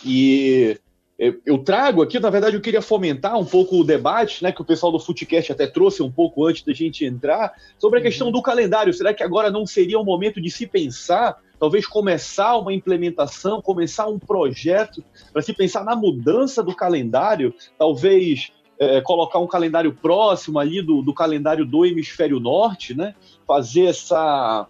E 0.03 0.81
eu 1.19 1.59
trago 1.59 2.03
aqui, 2.03 2.19
na 2.19 2.29
verdade, 2.29 2.57
eu 2.57 2.61
queria 2.61 2.83
fomentar 2.83 3.39
um 3.39 3.45
pouco 3.45 3.79
o 3.79 3.85
debate, 3.85 4.43
né, 4.43 4.51
que 4.51 4.61
o 4.61 4.65
pessoal 4.65 4.91
do 4.91 4.99
Footcast 4.99 5.53
até 5.53 5.67
trouxe 5.67 6.03
um 6.03 6.11
pouco 6.11 6.45
antes 6.45 6.65
da 6.65 6.73
gente 6.73 7.05
entrar, 7.05 7.53
sobre 7.79 7.99
a 7.99 8.01
uhum. 8.01 8.09
questão 8.09 8.33
do 8.33 8.43
calendário. 8.43 8.93
Será 8.93 9.15
que 9.15 9.23
agora 9.23 9.51
não 9.51 9.65
seria 9.65 9.99
o 9.99 10.05
momento 10.05 10.41
de 10.41 10.51
se 10.51 10.67
pensar, 10.67 11.41
talvez 11.59 11.87
começar 11.87 12.57
uma 12.57 12.75
implementação, 12.75 13.63
começar 13.63 14.09
um 14.09 14.19
projeto 14.19 15.05
para 15.33 15.41
se 15.41 15.53
pensar 15.53 15.85
na 15.85 15.95
mudança 15.95 16.65
do 16.65 16.75
calendário, 16.75 17.55
talvez 17.79 18.53
é, 18.79 19.01
colocar 19.01 19.39
um 19.39 19.47
calendário 19.47 19.95
próximo 19.95 20.59
ali 20.59 20.83
do, 20.83 21.01
do 21.01 21.15
calendário 21.15 21.65
do 21.65 21.87
hemisfério 21.87 22.41
norte, 22.41 22.93
né? 22.93 23.15
Fazer 23.47 23.85
essa 23.85 24.67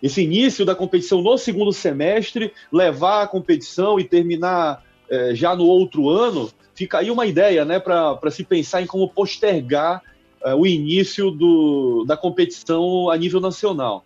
esse 0.00 0.22
início 0.22 0.64
da 0.64 0.76
competição 0.76 1.20
no 1.20 1.36
segundo 1.36 1.72
semestre, 1.72 2.52
levar 2.72 3.22
a 3.22 3.26
competição 3.26 3.98
e 3.98 4.04
terminar 4.04 4.84
é, 5.10 5.34
já 5.34 5.54
no 5.54 5.64
outro 5.64 6.08
ano, 6.08 6.50
fica 6.74 6.98
aí 6.98 7.10
uma 7.10 7.26
ideia 7.26 7.64
né, 7.64 7.78
para 7.78 8.30
se 8.30 8.44
pensar 8.44 8.82
em 8.82 8.86
como 8.86 9.08
postergar 9.08 10.02
é, 10.44 10.54
o 10.54 10.66
início 10.66 11.30
do, 11.30 12.04
da 12.06 12.16
competição 12.16 13.10
a 13.10 13.16
nível 13.16 13.40
nacional. 13.40 14.04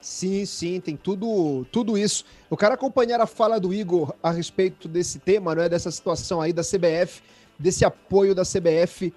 Sim, 0.00 0.46
sim, 0.46 0.80
tem 0.80 0.96
tudo, 0.96 1.66
tudo 1.70 1.98
isso. 1.98 2.24
Eu 2.50 2.56
quero 2.56 2.74
acompanhar 2.74 3.20
a 3.20 3.26
fala 3.26 3.60
do 3.60 3.72
Igor 3.72 4.14
a 4.22 4.30
respeito 4.30 4.88
desse 4.88 5.18
tema, 5.18 5.54
não 5.54 5.62
é? 5.62 5.68
Dessa 5.68 5.90
situação 5.90 6.40
aí 6.40 6.52
da 6.52 6.62
CBF, 6.62 7.22
desse 7.58 7.84
apoio 7.84 8.34
da 8.34 8.42
CBF 8.42 9.12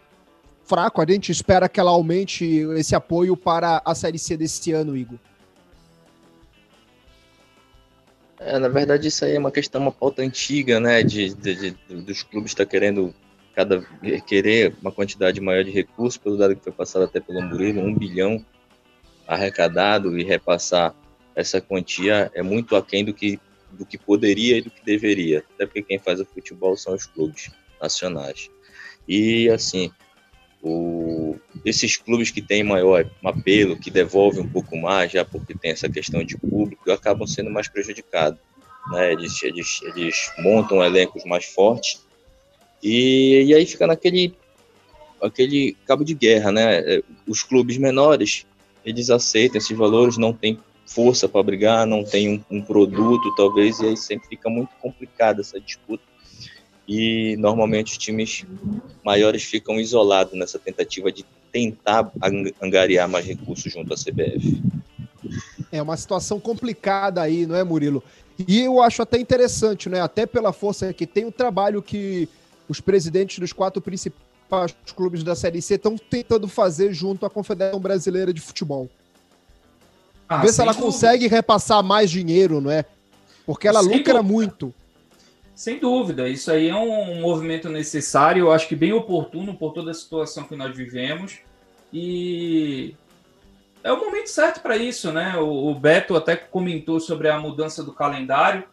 fraco. 0.66 1.02
A 1.02 1.06
gente 1.10 1.32
espera 1.32 1.70
que 1.70 1.80
ela 1.80 1.92
aumente 1.92 2.46
esse 2.76 2.96
apoio 2.96 3.38
para 3.38 3.82
a 3.86 3.96
Série 3.96 4.20
C 4.20 4.36
desse 4.36 4.72
ano, 4.74 4.96
Igor. 4.96 5.18
É, 8.46 8.60
na 8.60 8.68
verdade, 8.68 9.08
isso 9.08 9.24
aí 9.24 9.36
é 9.36 9.40
uma 9.40 9.52
questão, 9.52 9.82
uma 9.82 9.92
pauta 9.92 10.22
antiga, 10.22 10.80
né? 10.80 11.02
De, 11.04 11.34
de, 11.34 11.56
de 11.56 11.76
dos 12.02 12.24
clubes 12.24 12.52
estar 12.52 12.66
tá 12.66 12.72
querendo 12.72 13.14
cada 13.54 13.82
querer 14.26 14.76
uma 14.82 14.92
quantidade 14.92 15.40
maior 15.40 15.64
de 15.64 15.72
recursos, 15.72 16.18
pelo 16.18 16.38
dado 16.38 16.56
que 16.56 16.64
foi 16.64 16.74
passado 16.74 17.06
até 17.06 17.20
pelo 17.20 17.42
Murilo, 17.42 17.82
um 17.82 17.96
bilhão 17.96 18.44
arrecadado 19.28 20.18
e 20.18 20.24
repassar 20.24 20.94
essa 21.36 21.62
quantia 21.62 22.32
é 22.34 22.42
muito 22.42 22.76
aquém 22.76 23.06
do 23.06 23.14
que, 23.14 23.40
do 23.72 23.86
que 23.86 23.98
poderia 23.98 24.58
e 24.58 24.62
do 24.62 24.70
que 24.70 24.84
deveria, 24.84 25.44
até 25.56 25.66
porque 25.66 25.82
quem 25.84 26.00
faz 26.00 26.20
o 26.20 26.26
futebol 26.26 26.76
são 26.76 26.94
os 26.94 27.06
clubes 27.06 27.52
nacionais. 27.82 28.50
E 29.08 29.50
assim, 29.50 29.92
o, 30.62 31.38
esses 31.66 31.96
clubes 31.98 32.30
que 32.30 32.42
têm 32.42 32.64
maior 32.64 33.10
apelo, 33.24 33.78
que 33.78 33.90
devolvem 33.90 34.42
um 34.42 34.50
pouco 34.50 34.78
mais, 34.78 35.12
já 35.12 35.24
porque 35.24 35.54
tem 35.54 35.72
essa 35.72 35.90
questão 35.90 36.24
de 36.24 36.38
público, 36.38 36.92
acabam 36.92 37.28
sendo 37.28 37.50
mais 37.50 37.68
prejudicados. 37.68 38.40
Né? 38.92 39.14
Eles, 39.14 39.42
eles, 39.44 39.80
eles 39.84 40.32
montam 40.40 40.84
elencos 40.84 41.24
mais 41.26 41.46
fortes 41.46 42.06
e, 42.82 43.44
e 43.46 43.54
aí 43.54 43.66
fica 43.66 43.88
naquele 43.88 44.36
aquele 45.22 45.78
cabo 45.86 46.04
de 46.04 46.14
guerra, 46.14 46.52
né? 46.52 47.02
Os 47.26 47.44
clubes 47.44 47.78
menores, 47.78 48.46
eles 48.84 49.10
aceitam 49.10 49.58
esses 49.58 49.78
valores, 49.78 50.18
não 50.18 50.34
tem 50.34 50.60
força 50.86 51.30
para 51.30 51.42
brigar, 51.42 51.88
não 51.88 52.04
tem 52.04 52.28
um, 52.30 52.58
um 52.58 52.62
produto, 52.62 53.34
talvez, 53.38 53.80
e 53.80 53.86
aí 53.86 53.96
sempre 53.96 54.28
fica 54.28 54.50
muito 54.50 54.72
complicada 54.82 55.40
essa 55.40 55.62
disputa 55.62 56.04
e 56.88 57.36
normalmente 57.38 57.94
os 57.94 57.98
times 57.98 58.46
maiores 59.04 59.44
ficam 59.44 59.80
isolados 59.80 60.34
nessa 60.34 60.60
tentativa 60.60 61.12
de 61.12 61.26
tentar 61.54 62.12
angariar 62.60 63.08
mais 63.08 63.26
recursos 63.26 63.72
junto 63.72 63.94
à 63.94 63.96
CBF. 63.96 64.62
É 65.72 65.82
uma 65.82 65.96
situação 65.96 66.40
complicada 66.40 67.22
aí, 67.22 67.46
não 67.46 67.56
é, 67.56 67.64
Murilo? 67.64 68.04
E 68.48 68.62
eu 68.62 68.82
acho 68.82 69.04
até 69.04 69.20
interessante, 69.20 69.88
né? 69.88 70.02
Até 70.02 70.26
pela 70.26 70.52
força 70.52 70.92
que 70.92 71.06
tem 71.06 71.26
o 71.26 71.32
trabalho 71.32 71.82
que 71.82 72.28
os 72.68 72.82
presidentes 72.82 73.38
dos 73.38 73.54
quatro 73.54 73.80
principais 73.80 74.76
clubes 74.96 75.24
da 75.24 75.36
Série 75.36 75.62
C 75.62 75.76
estão 75.76 75.96
tentando 75.96 76.48
fazer 76.48 76.92
junto 76.92 77.26
à 77.26 77.30
Confederação 77.30 77.80
Brasileira 77.80 78.34
de 78.34 78.42
Futebol. 78.42 78.90
Ah, 80.28 80.38
Ver 80.38 80.52
se 80.52 80.62
ela 80.62 80.74
consegue 80.74 81.28
repassar 81.28 81.84
mais 81.84 82.10
dinheiro, 82.10 82.60
não 82.60 82.72
é? 82.72 82.84
Porque 83.46 83.68
ela 83.68 83.82
lucra 83.82 84.24
muito. 84.24 84.74
Sem 85.56 85.78
dúvida, 85.78 86.28
isso 86.28 86.52
aí 86.52 86.70
é 86.70 86.76
um 86.76 87.22
movimento 87.22 87.70
necessário, 87.70 88.42
eu 88.42 88.52
acho 88.52 88.68
que 88.68 88.76
bem 88.76 88.92
oportuno 88.92 89.56
por 89.56 89.72
toda 89.72 89.92
a 89.92 89.94
situação 89.94 90.46
que 90.46 90.56
nós 90.56 90.76
vivemos. 90.76 91.40
E 91.92 92.96
é 93.84 93.92
o 93.92 94.00
momento 94.00 94.28
certo 94.28 94.62
para 94.62 94.76
isso, 94.76 95.12
né? 95.12 95.38
O, 95.38 95.76
Beto 95.76 96.16
até 96.16 96.36
comentou 96.36 97.00
sobre 97.00 97.30
a 97.30 97.38
mudança 97.38 97.84
do 97.84 97.94
calendário. 97.94 98.64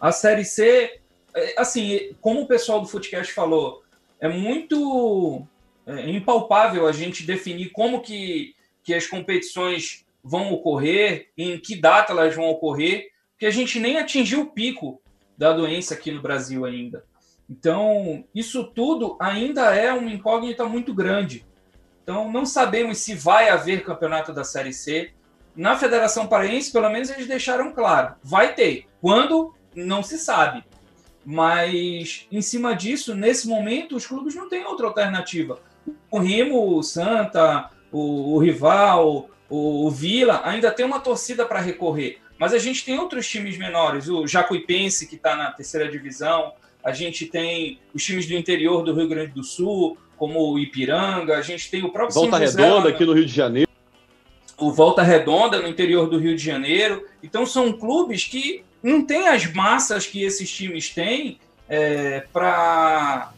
A 0.00 0.12
Série 0.12 0.44
C, 0.44 0.98
é, 1.34 1.54
assim, 1.58 2.14
como 2.22 2.42
o 2.42 2.46
pessoal 2.46 2.80
do 2.80 2.88
Footcast 2.88 3.34
falou, 3.34 3.82
é 4.18 4.28
muito 4.28 5.46
é, 5.86 6.08
impalpável 6.08 6.86
a 6.86 6.92
gente 6.92 7.26
definir 7.26 7.70
como 7.70 8.00
que, 8.00 8.54
que 8.82 8.94
as 8.94 9.06
competições 9.06 10.06
vão 10.24 10.50
ocorrer, 10.52 11.28
em 11.36 11.58
que 11.58 11.76
data 11.76 12.12
elas 12.12 12.34
vão 12.34 12.48
ocorrer, 12.48 13.10
porque 13.32 13.46
a 13.46 13.50
gente 13.50 13.78
nem 13.78 13.98
atingiu 13.98 14.42
o 14.42 14.50
pico 14.52 15.02
da 15.40 15.54
doença 15.54 15.94
aqui 15.94 16.12
no 16.12 16.20
Brasil 16.20 16.66
ainda. 16.66 17.02
Então, 17.48 18.22
isso 18.34 18.62
tudo 18.62 19.16
ainda 19.18 19.74
é 19.74 19.90
uma 19.90 20.12
incógnita 20.12 20.66
muito 20.66 20.92
grande. 20.92 21.46
Então, 22.02 22.30
não 22.30 22.44
sabemos 22.44 22.98
se 22.98 23.14
vai 23.14 23.48
haver 23.48 23.82
campeonato 23.82 24.34
da 24.34 24.44
Série 24.44 24.74
C. 24.74 25.12
Na 25.56 25.78
Federação 25.78 26.26
Paraense, 26.26 26.70
pelo 26.70 26.90
menos, 26.90 27.08
eles 27.08 27.26
deixaram 27.26 27.72
claro: 27.72 28.16
vai 28.22 28.54
ter. 28.54 28.84
Quando? 29.00 29.54
Não 29.74 30.02
se 30.02 30.18
sabe. 30.18 30.62
Mas, 31.24 32.26
em 32.30 32.42
cima 32.42 32.76
disso, 32.76 33.14
nesse 33.14 33.48
momento, 33.48 33.96
os 33.96 34.06
clubes 34.06 34.34
não 34.34 34.46
têm 34.46 34.66
outra 34.66 34.88
alternativa. 34.88 35.58
O 36.10 36.18
Remo, 36.18 36.76
o 36.76 36.82
Santa, 36.82 37.70
o, 37.90 38.34
o 38.34 38.38
Rival, 38.38 39.30
o, 39.48 39.86
o 39.86 39.90
Vila 39.90 40.42
ainda 40.44 40.70
tem 40.70 40.84
uma 40.84 41.00
torcida 41.00 41.46
para 41.46 41.60
recorrer. 41.60 42.19
Mas 42.40 42.54
a 42.54 42.58
gente 42.58 42.86
tem 42.86 42.98
outros 42.98 43.28
times 43.28 43.58
menores, 43.58 44.08
o 44.08 44.26
Jacuipense, 44.26 45.06
que 45.06 45.16
está 45.16 45.36
na 45.36 45.50
terceira 45.52 45.86
divisão, 45.90 46.54
a 46.82 46.90
gente 46.90 47.26
tem 47.26 47.78
os 47.92 48.02
times 48.02 48.26
do 48.26 48.32
interior 48.32 48.82
do 48.82 48.94
Rio 48.94 49.06
Grande 49.06 49.32
do 49.32 49.44
Sul, 49.44 49.98
como 50.16 50.50
o 50.50 50.58
Ipiranga, 50.58 51.36
a 51.36 51.42
gente 51.42 51.70
tem 51.70 51.84
o 51.84 51.90
próprio 51.90 52.14
Volta 52.14 52.38
Redonda 52.38 52.88
aqui 52.88 53.04
no 53.04 53.12
Rio 53.12 53.26
de 53.26 53.32
Janeiro. 53.32 53.68
O 54.56 54.72
Volta 54.72 55.02
Redonda 55.02 55.60
no 55.60 55.68
interior 55.68 56.08
do 56.08 56.16
Rio 56.18 56.34
de 56.34 56.42
Janeiro. 56.42 57.06
Então 57.22 57.44
são 57.44 57.74
clubes 57.74 58.24
que 58.24 58.64
não 58.82 59.04
têm 59.04 59.28
as 59.28 59.44
massas 59.52 60.06
que 60.06 60.22
esses 60.22 60.50
times 60.50 60.88
têm 60.88 61.38
é, 61.68 62.24
para 62.32 63.34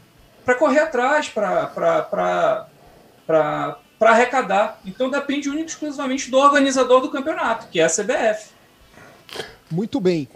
correr 0.61 0.79
atrás, 0.79 1.29
para 1.29 2.69
arrecadar. 4.01 4.81
Então 4.87 5.11
depende 5.11 5.49
único 5.49 5.69
exclusivamente 5.71 6.31
do 6.31 6.39
organizador 6.39 7.01
do 7.01 7.11
campeonato, 7.11 7.67
que 7.67 7.81
é 7.81 7.85
a 7.85 7.89
CBF. 7.89 8.62
Muito 9.71 10.01
bem. 10.01 10.29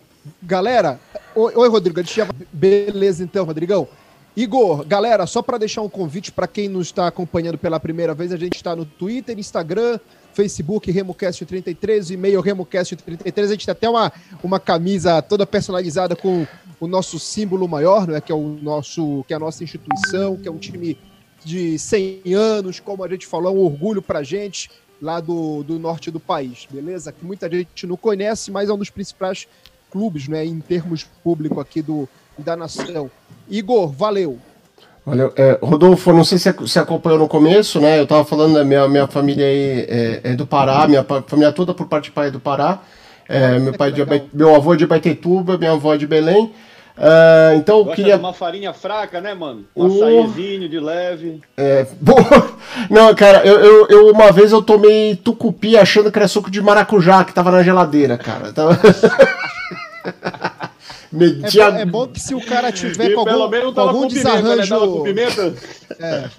Galera, 0.43 0.99
oi, 1.35 1.69
Rodrigo, 1.69 2.01
a 2.01 2.05
beleza 2.53 3.23
então, 3.23 3.45
Rodrigão. 3.45 3.89
Igor, 4.37 4.85
galera, 4.85 5.27
só 5.27 5.41
para 5.41 5.57
deixar 5.57 5.81
um 5.81 5.89
convite 5.89 6.31
para 6.31 6.47
quem 6.47 6.69
nos 6.69 6.89
está 6.89 7.07
acompanhando 7.07 7.57
pela 7.57 7.81
primeira 7.81 8.13
vez, 8.15 8.33
a 8.33 8.37
gente 8.37 8.57
está 8.57 8.77
no 8.77 8.85
Twitter, 8.85 9.39
Instagram, 9.39 9.99
Facebook, 10.35 10.93
RemoCast33, 10.93 12.11
e-mail 12.11 12.43
RemoCast33. 12.43 13.45
A 13.45 13.47
gente 13.47 13.65
tem 13.65 13.73
até 13.73 13.89
uma, 13.89 14.13
uma 14.43 14.61
camisa 14.61 15.23
toda 15.23 15.47
personalizada 15.47 16.15
com 16.15 16.47
o 16.79 16.87
nosso 16.87 17.19
símbolo 17.19 17.67
maior, 17.67 18.07
né, 18.07 18.21
que 18.21 18.31
é 18.31 18.35
o 18.35 18.59
nosso, 18.61 19.25
que 19.27 19.33
é 19.33 19.37
a 19.37 19.41
nossa 19.41 19.65
instituição, 19.65 20.37
que 20.37 20.47
é 20.47 20.51
um 20.51 20.59
time 20.59 20.99
de 21.43 21.79
100 21.79 22.35
anos, 22.35 22.79
como 22.79 23.05
a 23.05 23.09
gente 23.09 23.27
falou, 23.27 23.51
é 23.51 23.57
um 23.57 23.61
orgulho 23.61 24.03
para 24.03 24.23
gente 24.23 24.69
lá 25.01 25.21
do, 25.21 25.63
do 25.63 25.79
norte 25.79 26.11
do 26.11 26.21
país, 26.21 26.67
beleza? 26.71 27.13
Que 27.13 27.25
muita 27.25 27.51
gente 27.51 27.87
não 27.87 27.97
conhece, 27.97 28.51
mas 28.51 28.69
é 28.69 28.73
um 28.73 28.79
dos 28.79 28.91
principais 28.91 29.47
clubes, 29.91 30.29
né, 30.29 30.45
em 30.45 30.61
termos 30.61 31.05
público 31.23 31.61
aqui 31.61 31.81
do, 31.83 32.09
da 32.39 32.57
nação. 32.57 33.11
Igor, 33.49 33.89
valeu. 33.89 34.39
Valeu. 35.05 35.33
É, 35.37 35.59
Rodolfo, 35.63 36.13
não 36.13 36.25
sei 36.25 36.37
se 36.37 36.51
você 36.53 36.81
acompanhou 36.81 37.19
no 37.19 37.29
começo, 37.29 37.81
né? 37.81 38.01
Eu 38.01 38.09
tava 38.09 38.25
falando 38.25 38.55
da 38.55 38.65
minha, 38.65 38.89
minha 38.89 39.07
família 39.07 39.47
aí 39.47 39.87
é, 39.89 40.21
é 40.25 40.35
do 40.35 40.45
Pará, 40.45 40.89
minha 40.89 41.05
família 41.05 41.53
toda 41.53 41.73
por 41.73 41.87
parte 41.87 42.07
de 42.07 42.11
pai 42.11 42.27
é 42.27 42.31
do 42.31 42.41
Pará. 42.41 42.81
É, 43.29 43.59
meu, 43.59 43.73
pai 43.73 43.93
de, 43.93 44.03
meu 44.33 44.55
avô 44.55 44.75
é 44.75 44.77
de 44.77 44.87
Baitetuba, 44.87 45.57
minha 45.57 45.73
avó 45.73 45.95
é 45.95 45.97
de 45.97 46.07
Belém. 46.07 46.53
Uh, 46.97 47.57
então 47.57 47.85
Gosta 47.85 47.97
queria. 47.97 48.17
uma 48.17 48.33
farinha 48.33 48.73
fraca, 48.73 49.21
né, 49.21 49.35
mano? 49.35 49.67
Um 49.77 49.87
açaizinho 49.87 50.67
de 50.67 50.81
leve. 50.81 51.43
É, 51.55 51.87
não, 52.89 53.15
cara, 53.15 53.47
eu, 53.47 53.61
eu, 53.61 53.87
eu, 53.89 54.11
uma 54.11 54.33
vez 54.33 54.51
eu 54.51 54.63
tomei 54.63 55.15
tucupi 55.15 55.77
achando 55.77 56.11
que 56.11 56.19
era 56.19 56.27
suco 56.27 56.51
de 56.51 56.63
maracujá 56.63 57.23
que 57.23 57.35
tava 57.35 57.51
na 57.51 57.63
geladeira, 57.63 58.17
cara. 58.17 58.51
Tava... 58.51 58.79
Media... 61.13 61.65
É, 61.65 61.71
bom, 61.71 61.79
é, 61.79 61.85
bom 61.85 62.09
que 62.09 62.19
se 62.19 62.35
o 62.35 62.41
cara 62.41 62.73
tiver 62.73 63.11
e 63.11 63.15
com 63.15 63.21
algum, 63.21 63.73
com 63.73 63.81
algum 63.81 64.01
com 64.03 64.09
desarranjo. 64.09 65.03
Pimenta, 65.03 65.51
né? 65.51 65.57
É. 66.01 66.31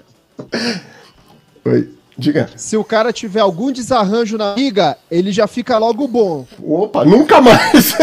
Oi. 1.70 1.90
Diga. 2.18 2.50
Se 2.56 2.76
o 2.76 2.84
cara 2.84 3.14
tiver 3.14 3.42
algum 3.42 3.72
desarranjo 3.72 4.38
na 4.38 4.56
liga, 4.56 4.98
ele 5.10 5.32
já 5.32 5.46
fica 5.46 5.78
logo 5.78 6.08
bom. 6.08 6.48
Opa, 6.64 7.06
nunca 7.06 7.40
mais! 7.40 7.96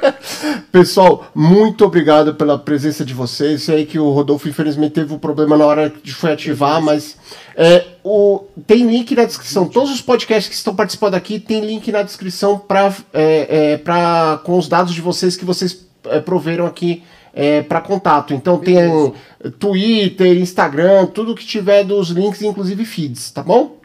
Pessoal, 0.70 1.26
muito 1.34 1.84
obrigado 1.86 2.34
pela 2.34 2.58
presença 2.58 3.02
de 3.02 3.14
vocês. 3.14 3.62
Sei 3.62 3.86
que 3.86 3.98
o 3.98 4.10
Rodolfo, 4.10 4.46
infelizmente, 4.46 4.92
teve 4.92 5.14
um 5.14 5.18
problema 5.18 5.56
na 5.56 5.64
hora 5.64 5.92
de 6.02 6.12
foi 6.12 6.32
ativar, 6.32 6.82
mas 6.82 7.16
é, 7.56 7.82
o, 8.04 8.44
tem 8.66 8.86
link 8.86 9.14
na 9.14 9.24
descrição. 9.24 9.66
Todos 9.66 9.90
os 9.90 10.02
podcasts 10.02 10.48
que 10.48 10.54
estão 10.54 10.74
participando 10.74 11.14
aqui 11.14 11.40
tem 11.40 11.64
link 11.64 11.90
na 11.90 12.02
descrição 12.02 12.58
pra, 12.58 12.94
é, 13.14 13.72
é, 13.72 13.76
pra, 13.78 14.38
com 14.44 14.58
os 14.58 14.68
dados 14.68 14.92
de 14.92 15.00
vocês 15.00 15.34
que 15.34 15.46
vocês 15.46 15.86
é, 16.04 16.20
proveram 16.20 16.66
aqui 16.66 17.02
é, 17.36 17.60
para 17.60 17.82
contato. 17.82 18.32
Então 18.32 18.58
tem 18.58 19.12
Twitter, 19.58 20.38
Instagram, 20.38 21.04
tudo 21.06 21.34
que 21.34 21.44
tiver 21.44 21.84
dos 21.84 22.08
links, 22.08 22.40
inclusive 22.40 22.82
feeds, 22.86 23.30
tá 23.30 23.42
bom? 23.42 23.76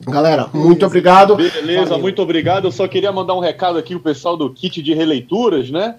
Galera, 0.00 0.48
muito 0.54 0.86
obrigado. 0.86 1.34
Beleza, 1.34 1.86
Valeu. 1.86 1.98
muito 1.98 2.22
obrigado. 2.22 2.68
Eu 2.68 2.72
só 2.72 2.86
queria 2.86 3.10
mandar 3.10 3.34
um 3.34 3.40
recado 3.40 3.76
aqui 3.76 3.94
pro 3.94 4.04
pessoal 4.04 4.36
do 4.36 4.48
kit 4.48 4.80
de 4.80 4.94
releituras, 4.94 5.70
né? 5.70 5.96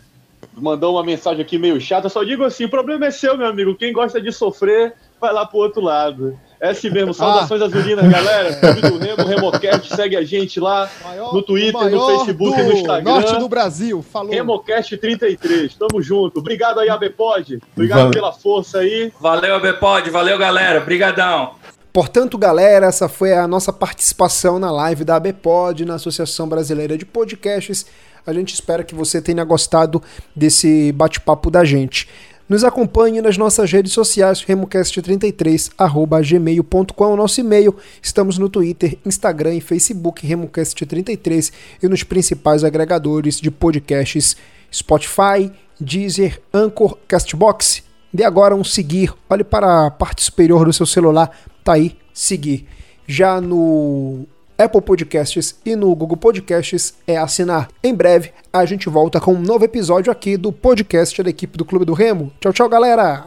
Mandou 0.55 0.95
uma 0.95 1.03
mensagem 1.03 1.41
aqui 1.41 1.57
meio 1.57 1.81
chata. 1.81 2.07
Só 2.07 2.23
digo 2.23 2.45
assim: 2.45 2.63
o 2.63 2.69
problema 2.69 3.07
é 3.07 3.11
seu, 3.11 3.37
meu 3.37 3.47
amigo. 3.47 3.75
Quem 3.75 3.91
gosta 3.91 4.21
de 4.21 4.31
sofrer, 4.31 4.93
vai 5.19 5.33
lá 5.33 5.45
pro 5.45 5.59
outro 5.59 5.81
lado. 5.81 6.39
É 6.61 6.71
assim 6.71 6.89
mesmo, 6.89 7.13
saudações 7.13 7.61
ah. 7.61 7.65
azulinas, 7.65 8.05
galera. 8.11 8.53
Clube 8.55 8.81
do 8.81 8.97
Remo, 8.97 9.23
Remocast, 9.23 9.95
segue 9.95 10.17
a 10.17 10.23
gente 10.23 10.59
lá 10.59 10.89
maior, 11.01 11.33
no 11.33 11.41
Twitter, 11.41 11.89
no 11.89 12.07
Facebook, 12.07 12.61
no 12.61 12.71
Instagram. 12.73 13.11
Norte 13.11 13.37
do 13.37 13.47
Brasil, 13.47 14.01
falou. 14.01 14.31
Remocast 14.31 14.97
33, 14.97 15.73
tamo 15.75 16.01
junto. 16.01 16.39
Obrigado 16.39 16.81
aí, 16.81 16.89
ABPod. 16.89 17.59
Obrigado 17.73 17.97
valeu. 17.97 18.11
pela 18.11 18.33
força 18.33 18.79
aí. 18.79 19.11
Valeu, 19.21 19.55
ABPod, 19.55 20.09
valeu, 20.09 20.37
galera. 20.37 20.81
Obrigadão. 20.81 21.53
Portanto, 21.93 22.37
galera, 22.37 22.87
essa 22.87 23.07
foi 23.07 23.33
a 23.33 23.47
nossa 23.47 23.71
participação 23.71 24.59
na 24.59 24.69
live 24.69 25.05
da 25.05 25.15
ABPod, 25.15 25.85
na 25.85 25.95
Associação 25.95 26.47
Brasileira 26.47 26.97
de 26.97 27.05
Podcasts. 27.05 27.85
A 28.27 28.33
gente 28.33 28.53
espera 28.53 28.83
que 28.83 28.93
você 28.93 29.21
tenha 29.21 29.43
gostado 29.43 30.03
desse 30.35 30.91
bate-papo 30.91 31.49
da 31.49 31.63
gente. 31.63 32.07
Nos 32.49 32.63
acompanhe 32.63 33.21
nas 33.21 33.37
nossas 33.37 33.71
redes 33.71 33.93
sociais, 33.93 34.43
remocast33@gmail.com 34.43 37.03
é 37.03 37.07
o 37.07 37.15
nosso 37.15 37.39
e-mail. 37.39 37.75
Estamos 38.01 38.39
no 38.39 38.49
Twitter, 38.49 38.97
Instagram 39.05 39.53
e 39.53 39.61
Facebook 39.61 40.27
remocast33 40.27 41.53
e 41.83 41.87
nos 41.87 42.01
principais 42.01 42.63
agregadores 42.63 43.39
de 43.39 43.51
podcasts 43.51 44.35
Spotify, 44.73 45.51
Deezer, 45.79 46.41
Anchor, 46.51 46.97
Castbox. 47.07 47.83
Dê 48.11 48.23
agora 48.23 48.55
um 48.55 48.63
seguir. 48.63 49.13
Olhe 49.29 49.43
para 49.43 49.85
a 49.85 49.91
parte 49.91 50.23
superior 50.23 50.65
do 50.65 50.73
seu 50.73 50.87
celular, 50.87 51.29
tá 51.63 51.73
aí, 51.73 51.95
seguir. 52.11 52.65
Já 53.05 53.39
no 53.39 54.25
Apple 54.59 54.81
Podcasts 54.81 55.55
e 55.65 55.73
no 55.73 55.95
Google 55.95 56.17
Podcasts 56.17 56.93
é 57.07 57.15
assinar. 57.15 57.69
Em 57.81 57.93
breve 57.93 58.31
a 58.51 58.65
gente 58.65 58.89
volta 58.89 59.19
com 59.19 59.33
um 59.33 59.41
novo 59.41 59.63
episódio 59.63 60.11
aqui 60.11 60.35
do 60.35 60.51
podcast 60.51 61.23
da 61.23 61.29
equipe 61.29 61.57
do 61.57 61.63
Clube 61.63 61.85
do 61.85 61.93
Remo. 61.93 62.31
Tchau, 62.41 62.51
tchau, 62.51 62.67
galera! 62.67 63.25